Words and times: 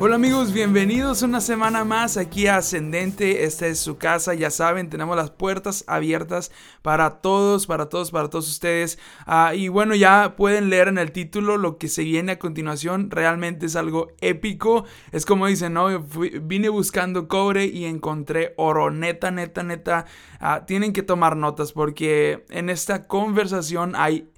Hola 0.00 0.14
amigos, 0.14 0.52
bienvenidos 0.52 1.22
una 1.22 1.40
semana 1.40 1.84
más 1.84 2.16
aquí 2.16 2.46
a 2.46 2.58
Ascendente. 2.58 3.42
Esta 3.42 3.66
es 3.66 3.80
su 3.80 3.98
casa, 3.98 4.32
ya 4.32 4.48
saben, 4.48 4.90
tenemos 4.90 5.16
las 5.16 5.30
puertas 5.30 5.82
abiertas 5.88 6.52
para 6.82 7.20
todos, 7.20 7.66
para 7.66 7.88
todos, 7.88 8.12
para 8.12 8.30
todos 8.30 8.48
ustedes. 8.48 9.00
Ah, 9.26 9.56
y 9.56 9.66
bueno, 9.66 9.96
ya 9.96 10.36
pueden 10.36 10.70
leer 10.70 10.86
en 10.86 10.98
el 10.98 11.10
título 11.10 11.56
lo 11.56 11.78
que 11.78 11.88
se 11.88 12.04
viene 12.04 12.30
a 12.30 12.38
continuación. 12.38 13.10
Realmente 13.10 13.66
es 13.66 13.74
algo 13.74 14.12
épico. 14.20 14.84
Es 15.10 15.26
como 15.26 15.48
dicen, 15.48 15.72
¿no? 15.72 15.88
vine 15.98 16.68
buscando 16.68 17.26
cobre 17.26 17.64
y 17.64 17.84
encontré 17.84 18.54
oro. 18.56 18.92
Neta, 18.92 19.32
neta, 19.32 19.64
neta. 19.64 20.06
Ah, 20.38 20.64
tienen 20.64 20.92
que 20.92 21.02
tomar 21.02 21.36
notas 21.36 21.72
porque 21.72 22.44
en 22.50 22.70
esta 22.70 23.02
conversación 23.08 23.96
hay 23.96 24.28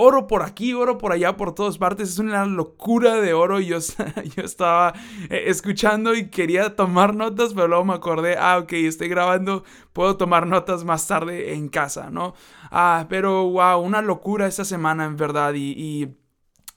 oro 0.00 0.26
por 0.26 0.42
aquí, 0.42 0.72
oro 0.72 0.96
por 0.98 1.12
allá, 1.12 1.36
por 1.36 1.54
todas 1.54 1.78
partes. 1.78 2.10
Es 2.10 2.18
una 2.18 2.46
locura 2.46 3.16
de 3.16 3.34
oro. 3.34 3.60
Yo, 3.60 3.78
yo 4.36 4.42
estaba 4.42 4.94
eh, 5.28 5.44
escuchando 5.46 6.14
y 6.14 6.30
quería 6.30 6.74
tomar 6.74 7.14
notas, 7.14 7.52
pero 7.54 7.68
luego 7.68 7.84
me 7.84 7.94
acordé, 7.94 8.36
ah, 8.38 8.58
ok, 8.58 8.72
estoy 8.72 9.08
grabando, 9.08 9.64
puedo 9.92 10.16
tomar 10.16 10.46
notas 10.46 10.84
más 10.84 11.06
tarde 11.06 11.54
en 11.54 11.68
casa, 11.68 12.10
¿no? 12.10 12.34
Ah, 12.70 13.06
pero 13.08 13.50
wow, 13.50 13.80
una 13.80 14.00
locura 14.02 14.46
esta 14.46 14.64
semana 14.64 15.04
en 15.04 15.16
verdad 15.16 15.54
y... 15.54 15.72
y 15.76 16.16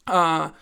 ah, 0.06 0.54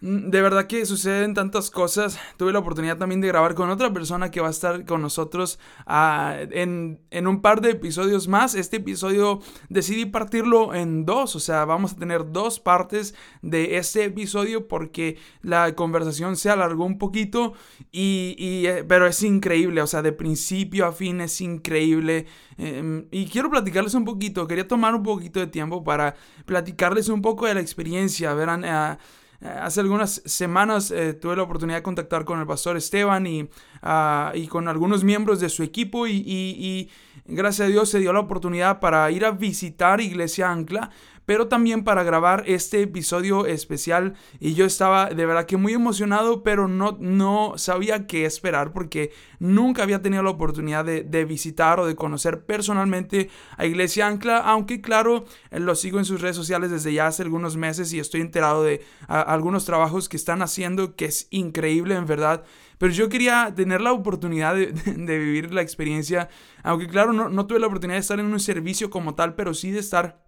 de 0.00 0.40
verdad 0.42 0.68
que 0.68 0.86
suceden 0.86 1.34
tantas 1.34 1.70
cosas. 1.70 2.20
Tuve 2.36 2.52
la 2.52 2.60
oportunidad 2.60 2.98
también 2.98 3.20
de 3.20 3.26
grabar 3.26 3.56
con 3.56 3.68
otra 3.68 3.92
persona 3.92 4.30
que 4.30 4.40
va 4.40 4.46
a 4.46 4.52
estar 4.52 4.84
con 4.84 5.02
nosotros 5.02 5.58
ah, 5.86 6.36
en, 6.50 7.00
un 7.26 7.42
par 7.42 7.60
de 7.60 7.70
episodios 7.70 8.28
más. 8.28 8.54
Este 8.54 8.76
episodio 8.76 9.40
decidí 9.68 10.06
partirlo 10.06 10.72
en 10.72 11.04
dos, 11.04 11.34
o 11.34 11.40
sea, 11.40 11.64
vamos 11.64 11.92
a 11.92 11.96
tener 11.96 12.30
dos 12.30 12.60
partes 12.60 13.16
de 13.42 13.76
este 13.76 14.04
episodio 14.04 14.68
porque 14.68 15.18
la 15.42 15.74
conversación 15.74 16.36
se 16.36 16.50
alargó 16.50 16.84
un 16.84 16.98
poquito, 16.98 17.54
y, 17.90 18.66
eh, 18.66 18.84
pero 18.86 19.06
es 19.06 19.22
increíble, 19.24 19.82
o 19.82 19.86
sea, 19.88 20.02
de 20.02 20.12
principio 20.12 20.86
a 20.86 20.92
fin 20.92 21.20
es 21.20 21.40
increíble. 21.40 22.26
Em, 22.56 23.06
y 23.10 23.26
quiero 23.26 23.50
platicarles 23.50 23.94
un 23.94 24.04
poquito, 24.04 24.46
quería 24.46 24.68
tomar 24.68 24.94
un 24.94 25.02
poquito 25.02 25.40
de 25.40 25.48
tiempo 25.48 25.82
para 25.82 26.14
platicarles 26.46 27.08
un 27.08 27.20
poco 27.20 27.46
de 27.46 27.54
la 27.54 27.60
experiencia. 27.60 28.32
Verán, 28.34 28.64
uh, 28.64 28.98
hace 29.40 29.80
algunas 29.80 30.20
semanas 30.24 30.90
eh, 30.90 31.14
tuve 31.14 31.36
la 31.36 31.44
oportunidad 31.44 31.78
de 31.78 31.82
contactar 31.82 32.24
con 32.24 32.40
el 32.40 32.46
pastor 32.46 32.76
Esteban 32.76 33.26
y, 33.26 33.48
ah, 33.82 34.32
y 34.34 34.48
con 34.48 34.66
algunos 34.68 35.04
miembros 35.04 35.40
de 35.40 35.48
su 35.48 35.62
equipo 35.62 36.06
y, 36.06 36.24
y, 36.26 36.90
gracias 37.24 37.68
a 37.68 37.70
Dios 37.70 37.88
se 37.88 38.00
dio 38.00 38.12
la 38.12 38.20
oportunidad 38.20 38.80
para 38.80 39.10
ir 39.10 39.24
a 39.24 39.30
visitar 39.30 40.00
Iglesia 40.00 40.50
Ancla 40.50 40.90
pero 41.28 41.46
también 41.46 41.84
para 41.84 42.04
grabar 42.04 42.42
este 42.46 42.80
episodio 42.80 43.44
especial. 43.44 44.14
Y 44.40 44.54
yo 44.54 44.64
estaba 44.64 45.10
de 45.10 45.26
verdad 45.26 45.44
que 45.44 45.58
muy 45.58 45.74
emocionado, 45.74 46.42
pero 46.42 46.68
no, 46.68 46.96
no 47.00 47.52
sabía 47.58 48.06
qué 48.06 48.24
esperar 48.24 48.72
porque 48.72 49.12
nunca 49.38 49.82
había 49.82 50.00
tenido 50.00 50.22
la 50.22 50.30
oportunidad 50.30 50.86
de, 50.86 51.24
visitar 51.26 51.80
o 51.80 51.86
de 51.86 51.96
conocer 51.96 52.46
personalmente 52.46 53.28
a 53.58 53.66
Iglesia 53.66 54.06
Ancla, 54.06 54.38
aunque 54.38 54.80
claro, 54.80 55.26
eh, 55.50 55.60
lo 55.60 55.74
sigo 55.74 55.98
en 55.98 56.06
sus 56.06 56.22
redes 56.22 56.36
sociales 56.36 56.70
desde 56.70 56.94
ya 56.94 57.08
hace 57.08 57.24
algunos 57.24 57.58
meses 57.58 57.92
y 57.92 58.00
estoy 58.00 58.22
enterado 58.22 58.62
de 58.62 58.80
algunos 59.06 59.66
trabajos 59.66 60.08
que 60.08 60.16
están 60.16 60.40
haciendo 60.40 60.96
que 60.96 61.04
es 61.04 61.26
increíble 61.28 61.94
en 61.94 62.06
verdad. 62.06 62.42
Pero 62.78 62.90
yo 62.94 63.10
quería 63.10 63.52
tener 63.54 63.82
la 63.82 63.92
oportunidad 63.92 64.54
de, 64.54 65.18
vivir 65.18 65.52
la 65.52 65.60
experiencia, 65.60 66.30
aunque 66.62 66.86
claro, 66.86 67.12
no, 67.12 67.28
no 67.28 67.46
tuve 67.46 67.58
la 67.58 67.66
oportunidad 67.66 67.96
de 67.96 68.00
estar 68.00 68.18
en 68.18 68.32
un 68.32 68.40
servicio 68.40 68.88
como 68.88 69.14
tal, 69.14 69.34
pero 69.34 69.52
sí 69.52 69.72
de 69.72 69.80
estar 69.80 70.26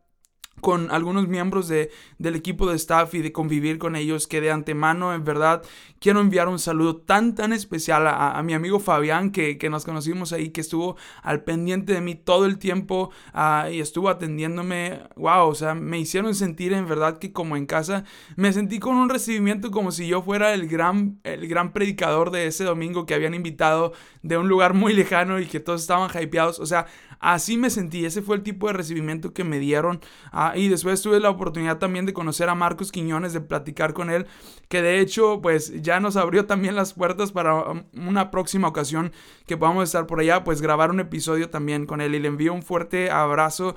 con 0.61 0.91
algunos 0.91 1.29
miembros 1.29 1.69
de, 1.69 1.91
del 2.19 2.37
equipo 2.37 2.69
de 2.69 2.77
staff 2.77 3.15
y 3.15 3.23
de 3.23 3.33
convivir 3.33 3.79
con 3.79 3.97
ellos 3.97 4.27
que 4.27 4.41
de 4.41 4.51
antemano 4.51 5.15
en 5.15 5.25
verdad 5.25 5.63
quiero 5.99 6.21
enviar 6.21 6.49
un 6.49 6.59
saludo 6.59 6.97
tan 6.97 7.35
tan 7.35 7.53
especial 7.53 8.07
a, 8.07 8.43
mi 8.43 8.55
amigo 8.55 8.81
Fabián 8.81 9.31
que, 9.31 9.59
nos 9.71 9.85
conocimos 9.85 10.33
ahí 10.33 10.51
que 10.51 10.61
estuvo 10.61 10.97
al 11.23 11.45
pendiente 11.45 11.93
de 11.93 12.01
mí 12.01 12.15
todo 12.15 12.47
el 12.47 12.59
tiempo 12.59 13.11
ah, 13.33 13.69
y 13.71 13.81
estuvo 13.81 14.09
atendiéndome. 14.09 15.01
Wow 15.17 15.49
o 15.49 15.55
sea 15.55 15.75
me 15.75 15.99
hicieron 15.99 16.35
sentir 16.35 16.73
en 16.73 16.89
verdad 16.89 17.19
que 17.19 17.33
como 17.33 17.57
en 17.57 17.67
casa 17.67 18.05
me 18.37 18.53
sentí 18.53 18.79
con 18.79 18.97
un 18.97 19.09
recibimiento 19.09 19.71
como 19.71 19.93
si 19.93 20.09
yo 20.09 20.23
fuera 20.23 20.55
el 20.55 20.69
gran 20.69 21.21
el 21.25 21.47
gran 21.47 21.73
predicador 21.73 22.31
de 22.31 22.47
ese 22.47 22.65
domingo 22.65 23.07
que 23.07 23.15
habían 23.15 23.35
invitado 23.35 23.93
de 24.23 24.37
un 24.37 24.49
lugar 24.49 24.75
muy 24.75 24.93
lejano 24.93 25.39
y 25.39 25.47
que 25.47 25.61
todos 25.61 25.83
estaban 25.83 26.11
hypeados. 26.11 26.59
O 26.59 26.67
sea 26.67 26.87
Así 27.21 27.59
me 27.59 27.69
sentí, 27.69 28.07
ese 28.07 28.23
fue 28.23 28.37
el 28.37 28.43
tipo 28.43 28.67
de 28.67 28.73
recibimiento 28.73 29.35
que 29.35 29.45
me 29.45 29.59
dieron. 29.59 30.01
Ah, 30.33 30.55
y 30.57 30.69
después 30.69 31.03
tuve 31.03 31.21
la 31.21 31.29
oportunidad 31.29 31.79
también 31.79 32.07
de 32.07 32.15
conocer 32.15 32.49
a 32.49 32.55
Marcos 32.55 32.91
Quiñones, 32.91 33.35
de 33.35 33.43
platicar 33.43 33.93
con 33.93 34.11
él, 34.11 34.27
que 34.69 34.81
de 34.81 35.01
hecho 35.01 35.41
pues 35.43 35.83
ya 35.83 36.01
nos 36.01 36.17
abrió 36.17 36.47
también 36.47 36.77
las 36.77 36.95
puertas 36.95 37.31
para 37.31 37.71
um, 37.71 37.85
una 37.93 38.31
próxima 38.31 38.69
ocasión 38.69 39.13
que 39.47 39.59
podamos 39.59 39.85
estar 39.85 40.07
por 40.07 40.21
allá, 40.21 40.45
pues 40.45 40.63
grabar 40.63 40.91
un 40.91 41.01
episodio 41.01 41.51
también 41.51 41.85
con 41.85 42.01
él 42.01 42.15
y 42.15 42.21
le 42.21 42.29
envío 42.29 42.55
un 42.55 42.63
fuerte 42.63 43.11
abrazo. 43.11 43.77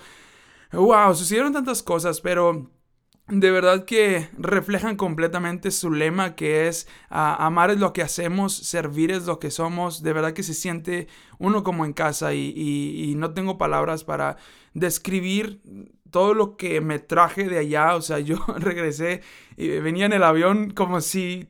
Wow, 0.72 1.14
sucedieron 1.14 1.54
tantas 1.54 1.84
cosas, 1.84 2.22
pero 2.22 2.70
de 3.28 3.52
verdad 3.52 3.86
que 3.86 4.30
reflejan 4.38 4.98
completamente 4.98 5.72
su 5.72 5.92
lema 5.92 6.36
que 6.36 6.68
es 6.68 6.88
ah, 7.10 7.46
amar 7.46 7.72
es 7.72 7.80
lo 7.80 7.94
que 7.94 8.02
hacemos, 8.02 8.54
servir 8.54 9.12
es 9.12 9.26
lo 9.26 9.40
que 9.40 9.50
somos, 9.50 10.04
de 10.04 10.14
verdad 10.14 10.34
que 10.34 10.44
se 10.44 10.54
siente 10.54 11.08
uno 11.40 11.64
como 11.64 11.86
en 11.86 11.94
casa 11.94 12.34
y, 12.34 13.14
no 13.16 13.34
tengo 13.34 13.58
palabras 13.58 14.04
para 14.04 14.38
describir 14.74 15.62
todo 16.12 16.34
lo 16.34 16.58
que 16.58 16.82
me 16.82 17.00
traje 17.00 17.48
de 17.48 17.60
allá, 17.60 17.96
o 17.96 18.02
sea, 18.02 18.20
yo 18.20 18.38
regresé 18.58 19.22
y 19.56 19.68
venía 19.80 20.06
en 20.06 20.14
el 20.14 20.24
avión 20.24 20.72
como 20.72 21.00
si 21.00 21.48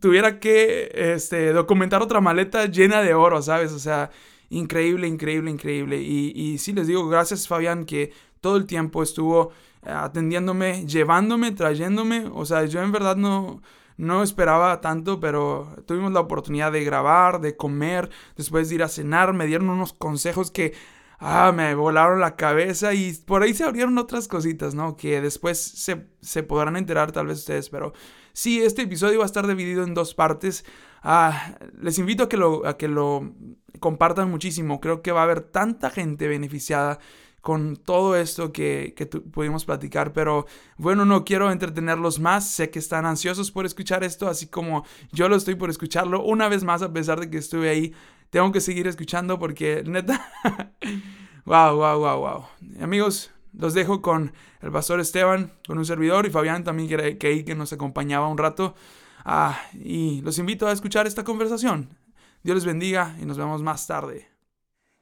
tuviera 0.00 0.38
que 0.38 0.90
este, 0.94 1.52
documentar 1.52 2.02
otra 2.02 2.20
maleta 2.20 2.66
llena 2.66 3.02
de 3.02 3.14
oro, 3.14 3.42
¿sabes? 3.42 3.72
O 3.72 3.78
sea, 3.78 4.10
increíble, 4.48 5.06
increíble, 5.06 5.50
increíble. 5.50 6.00
Y, 6.00 6.32
y 6.34 6.58
sí 6.58 6.72
les 6.72 6.86
digo, 6.86 7.08
gracias 7.08 7.48
Fabián 7.48 7.84
que 7.84 8.12
todo 8.44 8.58
el 8.58 8.66
tiempo 8.66 9.02
estuvo 9.02 9.52
atendiéndome, 9.82 10.84
llevándome, 10.86 11.50
trayéndome. 11.52 12.30
O 12.30 12.44
sea, 12.44 12.66
yo 12.66 12.82
en 12.82 12.92
verdad 12.92 13.16
no, 13.16 13.62
no 13.96 14.22
esperaba 14.22 14.82
tanto, 14.82 15.18
pero 15.18 15.74
tuvimos 15.86 16.12
la 16.12 16.20
oportunidad 16.20 16.70
de 16.70 16.84
grabar, 16.84 17.40
de 17.40 17.56
comer, 17.56 18.10
después 18.36 18.68
de 18.68 18.74
ir 18.74 18.82
a 18.82 18.88
cenar, 18.88 19.32
me 19.32 19.46
dieron 19.46 19.70
unos 19.70 19.94
consejos 19.94 20.50
que 20.50 20.74
ah, 21.20 21.52
me 21.56 21.74
volaron 21.74 22.20
la 22.20 22.36
cabeza 22.36 22.92
y 22.92 23.14
por 23.14 23.42
ahí 23.42 23.54
se 23.54 23.64
abrieron 23.64 23.96
otras 23.96 24.28
cositas, 24.28 24.74
¿no? 24.74 24.94
Que 24.94 25.22
después 25.22 25.58
se, 26.20 26.42
podrán 26.42 26.76
enterar 26.76 27.10
tal 27.10 27.28
vez 27.28 27.38
ustedes, 27.38 27.70
pero 27.70 27.94
sí, 28.34 28.60
este 28.60 28.82
episodio 28.82 29.20
va 29.20 29.24
a 29.24 29.32
estar 29.32 29.46
dividido 29.46 29.84
en 29.84 29.94
dos 29.94 30.14
partes. 30.14 30.66
Ah, 31.02 31.56
les 31.80 31.98
invito 31.98 32.24
a 32.24 32.28
que, 32.28 32.36
lo, 32.36 32.66
a 32.66 32.76
que 32.76 32.88
lo 32.88 33.32
compartan 33.80 34.30
muchísimo, 34.30 34.82
creo 34.82 35.00
que 35.00 35.12
va 35.12 35.20
a 35.20 35.24
haber 35.24 35.40
tanta 35.40 35.88
gente 35.88 36.28
beneficiada 36.28 36.98
con 37.44 37.76
todo 37.76 38.16
esto 38.16 38.52
que, 38.52 38.94
pudimos 39.30 39.66
platicar. 39.66 40.14
Pero 40.14 40.46
bueno, 40.78 41.04
no 41.04 41.26
quiero 41.26 41.52
entretenerlos 41.52 42.18
más. 42.18 42.48
Sé 42.48 42.70
que 42.70 42.78
están 42.78 43.04
ansiosos 43.04 43.50
por 43.50 43.66
escuchar 43.66 44.02
esto, 44.02 44.28
así 44.28 44.46
como 44.46 44.86
yo 45.12 45.28
lo 45.28 45.36
estoy 45.36 45.54
por 45.54 45.68
escucharlo 45.68 46.24
una 46.24 46.48
vez 46.48 46.64
más, 46.64 46.80
a 46.80 46.90
pesar 46.90 47.20
de 47.20 47.28
que 47.28 47.36
estuve 47.36 47.68
ahí. 47.68 47.92
Tengo 48.30 48.50
que 48.50 48.62
seguir 48.62 48.86
escuchando 48.86 49.38
porque 49.38 49.84
neta... 49.84 50.26
wow, 51.44 51.76
wow, 51.76 51.98
wow, 51.98 52.18
wow. 52.18 52.44
Amigos, 52.82 53.30
los 53.52 53.74
dejo 53.74 54.00
con 54.00 54.32
el 54.62 54.72
pastor 54.72 54.98
Esteban, 54.98 55.52
con 55.66 55.76
un 55.76 55.84
servidor 55.84 56.24
y 56.24 56.30
Fabián 56.30 56.64
también 56.64 56.88
que, 56.88 57.18
que, 57.18 57.44
que 57.44 57.54
nos 57.54 57.74
acompañaba 57.74 58.26
un 58.26 58.38
rato. 58.38 58.74
Ah, 59.22 59.60
y 59.74 60.22
los 60.22 60.38
invito 60.38 60.66
a 60.66 60.72
escuchar 60.72 61.06
esta 61.06 61.24
conversación. 61.24 61.90
Dios 62.42 62.54
les 62.54 62.64
bendiga 62.64 63.14
y 63.20 63.26
nos 63.26 63.36
vemos 63.36 63.62
más 63.62 63.86
tarde. 63.86 64.33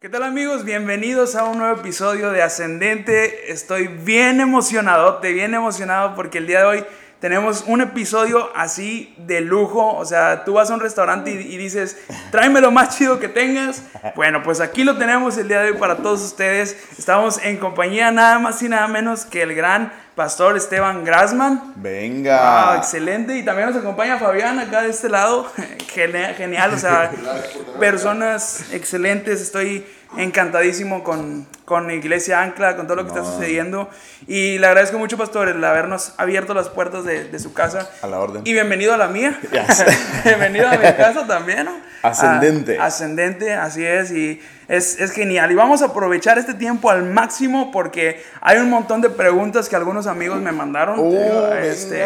¿Qué 0.02 0.08
tal 0.08 0.25
amigos? 0.25 0.64
Bienvenidos 0.64 1.37
a 1.37 1.44
un 1.44 1.58
nuevo 1.58 1.78
episodio 1.78 2.32
de 2.32 2.43
Ascendente. 2.43 3.52
Estoy 3.52 3.87
bien 3.87 4.40
emocionado, 4.40 5.20
bien 5.20 5.54
emocionado 5.54 6.16
porque 6.16 6.38
el 6.38 6.49
día 6.49 6.58
de 6.58 6.64
hoy 6.64 6.84
tenemos 7.20 7.62
un 7.69 7.82
episodio 7.82 8.50
así 8.56 9.14
de 9.16 9.43
lujo. 9.43 9.96
O 9.96 10.04
sea, 10.04 10.44
tú 10.44 10.54
vas 10.54 10.72
a 10.72 10.75
un 10.75 10.81
restaurante 10.81 11.31
y, 11.31 11.56
dices, 11.56 12.02
tráeme 12.32 12.60
lo 12.60 12.72
más 12.72 12.99
chido 12.99 13.20
que 13.20 13.28
tengas. 13.28 13.84
Bueno, 14.16 14.43
pues 14.43 14.60
aquí 14.60 14.82
lo 14.82 14.99
tenemos 14.99 15.38
el 15.38 15.46
día 15.46 15.60
de 15.60 15.70
hoy 15.70 15.78
para 15.78 15.99
todos 15.99 16.20
ustedes. 16.20 16.76
Estamos 16.99 17.38
en 17.38 17.58
compañía 17.58 18.10
nada 18.10 18.40
más 18.40 18.60
y 18.60 18.69
nada 18.69 18.88
menos 18.88 19.25
que 19.25 19.43
el 19.43 19.54
gran 19.54 19.93
pastor 20.14 20.56
Esteban 20.56 21.05
Grasman. 21.05 21.73
Venga. 21.76 22.76
excelente. 22.76 23.37
Y 23.37 23.44
también 23.44 23.69
nos 23.69 23.79
acompaña 23.79 24.19
Fabián 24.19 24.59
acá 24.59 24.82
de 24.82 24.91
este 24.91 25.09
lado. 25.09 25.50
Genial, 25.88 26.75
o 26.75 26.79
sea, 26.79 27.12
personas 27.79 28.73
excelentes. 28.73 29.41
Estoy 29.41 29.87
encantadísimo 30.17 31.03
con, 31.05 31.47
con 31.64 31.91
Iglesia 31.91 32.43
Ancla, 32.43 32.76
con 32.76 32.87
todo 32.87 32.97
lo 32.97 33.03
que 33.05 33.09
está 33.09 33.25
sucediendo. 33.25 33.88
Y 34.26 34.59
le 34.59 34.67
agradezco 34.67 34.99
mucho, 34.99 35.17
pastor, 35.17 35.49
el 35.49 35.64
habernos 35.64 36.14
abierto 36.19 36.55
las 36.55 36.69
puertas 36.69 37.05
de, 37.05 37.25
de 37.25 37.38
su 37.38 37.53
casa. 37.53 37.88
A 38.03 38.06
la 38.06 38.20
orden. 38.20 38.43
Y 38.44 38.53
bienvenido 38.53 38.94
a 38.94 38.97
la 38.97 39.09
mía. 39.09 39.38
bienvenido 40.25 40.69
a 40.69 40.73
mi 40.73 40.79
casa 40.79 41.26
también, 41.26 41.64
¿no? 41.64 41.93
Ascendente. 42.03 42.79
Ah, 42.81 42.87
ascendente, 42.87 43.55
así 43.55 43.85
es. 43.85 44.11
Y 44.11 44.41
es, 44.69 45.00
es, 45.00 45.12
genial. 45.12 45.53
Y 45.53 45.55
vamos 45.55 45.82
a 45.82 45.87
aprovechar 45.87 46.37
este 46.37 46.55
tiempo 46.55 46.91
al 46.91 47.05
máximo 47.05 47.70
porque 47.70 48.23
hay 48.41 48.59
un 48.59 48.70
montón 48.70 49.00
de 49.00 49.11
preguntas 49.11 49.69
que 49.69 49.76
algunos 49.76 50.06
amigos 50.06 50.41
me 50.41 50.50
mandaron. 50.50 50.97
Oh, 50.99 51.55
este, 51.55 52.05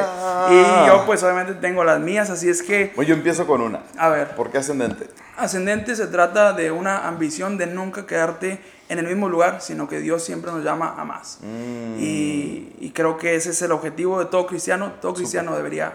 y 0.51 0.87
yo 0.87 1.05
pues 1.07 1.23
obviamente 1.23 1.55
tengo 1.55 1.83
las 1.83 1.99
mías, 2.01 2.29
así 2.29 2.49
es 2.49 2.63
que... 2.63 2.93
Bueno, 2.95 3.09
yo 3.09 3.15
empiezo 3.15 3.47
con 3.47 3.63
una. 3.63 3.81
A 3.97 4.11
ver. 4.11 4.29
¿Por 4.29 4.51
qué 4.51 4.59
ascendente? 4.59 5.07
Ascendente 5.37 5.97
se 5.97 6.07
trata 6.07 6.53
de 6.53 6.71
una 6.71 7.07
ambición 7.07 7.57
de 7.57 7.67
nunca 7.67 7.96
quedarte 8.05 8.61
en 8.91 8.99
el 8.99 9.07
mismo 9.07 9.29
lugar, 9.29 9.63
sino 9.63 9.89
que 9.89 10.01
Dios 10.01 10.23
siempre 10.23 10.53
nos 10.53 10.63
llama 10.63 10.95
a 10.99 11.05
más. 11.05 11.39
Mm. 11.43 11.99
Y, 11.99 12.77
y, 12.81 12.91
creo 12.95 13.17
que 13.17 13.35
ese 13.37 13.51
es 13.51 13.63
el 13.63 13.73
objetivo 13.73 14.19
de 14.19 14.27
todo 14.27 14.47
cristiano. 14.47 14.93
Todo 15.01 15.15
cristiano 15.15 15.57
debería 15.57 15.95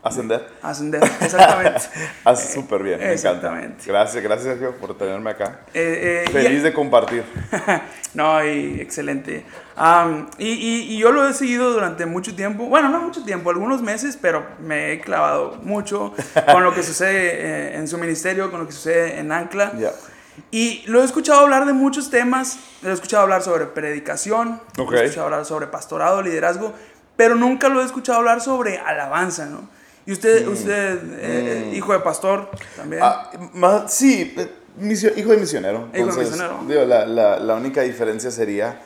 Ascender. 0.00 0.48
Ascender, 0.62 1.02
exactamente. 1.20 1.80
Hace 2.24 2.54
súper 2.60 2.82
bien, 2.84 3.00
me 3.00 3.12
Exactamente. 3.12 3.66
encanta. 3.66 3.84
Gracias, 3.86 4.22
gracias 4.22 4.44
Sergio 4.58 4.76
por 4.76 4.96
tenerme 4.96 5.30
acá. 5.30 5.60
Eh, 5.74 6.24
eh, 6.26 6.30
Feliz 6.30 6.60
y- 6.60 6.62
de 6.62 6.72
compartir. 6.72 7.24
no, 8.14 8.44
y 8.44 8.80
excelente. 8.80 9.44
Am, 9.74 10.28
y, 10.38 10.50
y- 10.50 10.94
y 10.94 10.98
yo 10.98 11.10
lo 11.10 11.28
he 11.28 11.34
seguido 11.34 11.72
durante 11.72 12.06
mucho 12.06 12.34
tiempo, 12.36 12.66
bueno, 12.66 12.88
no 12.90 13.00
mucho 13.00 13.24
tiempo, 13.24 13.50
algunos 13.50 13.82
meses, 13.82 14.16
pero 14.20 14.46
me 14.60 14.92
he 14.92 15.00
clavado 15.00 15.58
mucho 15.62 16.14
con 16.52 16.62
lo 16.62 16.72
que 16.72 16.82
sucede 16.84 17.32
eh, 17.72 17.76
en 17.76 17.88
su 17.88 17.98
ministerio, 17.98 18.52
con 18.52 18.60
lo 18.60 18.66
que 18.66 18.72
sucede 18.72 19.18
en 19.18 19.32
Ancla. 19.32 19.72
Ya. 19.76 19.90
Y 20.50 20.82
lo 20.86 21.02
he 21.02 21.04
escuchado 21.04 21.40
hablar 21.40 21.66
de 21.66 21.72
muchos 21.72 22.10
temas, 22.10 22.58
lo 22.82 22.90
he 22.90 22.92
escuchado 22.92 23.22
hablar 23.22 23.42
sobre 23.42 23.66
predicación, 23.66 24.60
Ok. 24.78 24.90
lo 24.92 24.98
he 24.98 25.04
escuchado 25.04 25.26
hablar 25.26 25.44
sobre 25.44 25.66
pastorado, 25.66 26.22
liderazgo, 26.22 26.72
pero 27.16 27.34
nunca 27.34 27.68
lo 27.68 27.82
he 27.82 27.84
escuchado 27.84 28.18
hablar 28.18 28.40
sobre 28.40 28.78
alabanza, 28.78 29.46
¿no? 29.46 29.68
Y 30.06 30.12
usted, 30.12 30.46
usted 30.48 31.00
eh, 31.20 31.72
hijo 31.74 31.92
de 31.92 32.00
pastor 32.00 32.50
también. 32.76 33.02
Mm. 33.02 33.04
Ah, 33.04 33.30
ma- 33.52 33.88
sí, 33.88 34.34
eh, 34.38 34.48
misio- 34.80 35.12
hijo 35.16 35.30
de 35.32 35.36
misionero. 35.36 35.80
Hijo 35.80 35.92
de 35.92 35.98
Entonces, 36.00 36.30
misionero. 36.30 36.60
digo, 36.66 36.84
la, 36.86 37.04
la- 37.04 37.38
la 37.38 37.54
única 37.56 37.82
diferencia 37.82 38.30
sería 38.30 38.80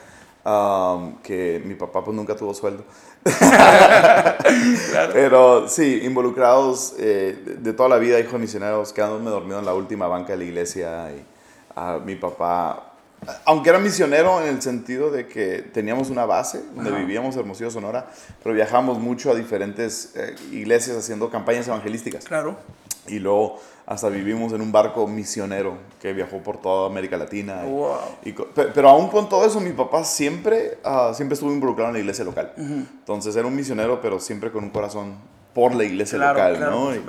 um, 0.45 1.15
que 1.21 1.61
mi 1.63 1.75
papá 1.75 2.03
pues 2.03 2.13
nunca 2.15 2.35
tuvo 2.35 2.53
sueldo. 2.53 2.83
Pero 5.13 5.67
sí, 5.69 6.01
involucrados 6.03 6.93
eh, 6.99 7.37
de, 7.45 7.53
de 7.55 7.73
toda 7.73 7.89
la 7.89 7.97
vida, 7.97 8.19
hijo 8.19 8.33
de 8.33 8.39
misioneros, 8.39 8.91
quedándome 8.93 9.29
dormido 9.29 9.59
en 9.59 9.65
la 9.65 9.73
última 9.73 10.07
banca 10.07 10.33
de 10.33 10.37
la 10.39 10.43
iglesia. 10.43 11.09
Y 11.11 11.23
ah, 11.75 11.99
mi 12.03 12.15
papá, 12.15 12.91
aunque 13.45 13.69
era 13.69 13.79
misionero 13.79 14.41
en 14.41 14.47
el 14.47 14.61
sentido 14.61 15.09
de 15.11 15.27
que 15.27 15.61
teníamos 15.61 16.09
una 16.09 16.25
base 16.25 16.61
donde 16.75 16.89
Ajá. 16.89 16.99
vivíamos 16.99 17.35
Hermosillo, 17.35 17.71
Sonora, 17.71 18.09
pero 18.41 18.53
viajábamos 18.55 18.99
mucho 18.99 19.31
a 19.31 19.35
diferentes 19.35 20.13
eh, 20.15 20.35
iglesias 20.51 20.97
haciendo 20.97 21.29
campañas 21.29 21.67
evangelísticas. 21.67 22.25
claro. 22.25 22.57
Y 23.05 23.19
luego 23.19 23.59
hasta 23.85 24.07
vivimos 24.07 24.53
en 24.53 24.61
un 24.61 24.71
barco 24.71 25.05
misionero 25.07 25.77
que 26.01 26.13
viajó 26.13 26.37
por 26.37 26.61
toda 26.61 26.87
América 26.87 27.17
Latina. 27.17 27.63
Wow. 27.63 27.97
y 28.23 28.33
pero 28.73 28.87
aún 28.87 29.09
con 29.09 29.27
todo 29.27 29.45
eso, 29.45 29.59
mi 29.59 29.73
papá 29.73 30.05
siempre, 30.05 30.77
ah, 30.85 31.11
siempre 31.13 31.33
estuvo 31.33 31.51
involucrado 31.51 31.89
en 31.89 31.95
la 31.95 31.99
iglesia 31.99 32.23
local. 32.23 32.53
Entonces 32.55 33.35
era 33.35 33.45
un 33.45 33.55
misionero, 33.55 33.99
pero 34.01 34.21
siempre 34.21 34.51
con 34.53 34.63
un 34.63 34.69
corazón 34.69 35.15
por 35.53 35.75
la 35.75 35.83
iglesia 35.83 36.17
Claro, 36.17 36.33
local, 36.39 36.57
claro, 36.57 36.71
¿no? 36.71 36.95
Y, 36.95 37.01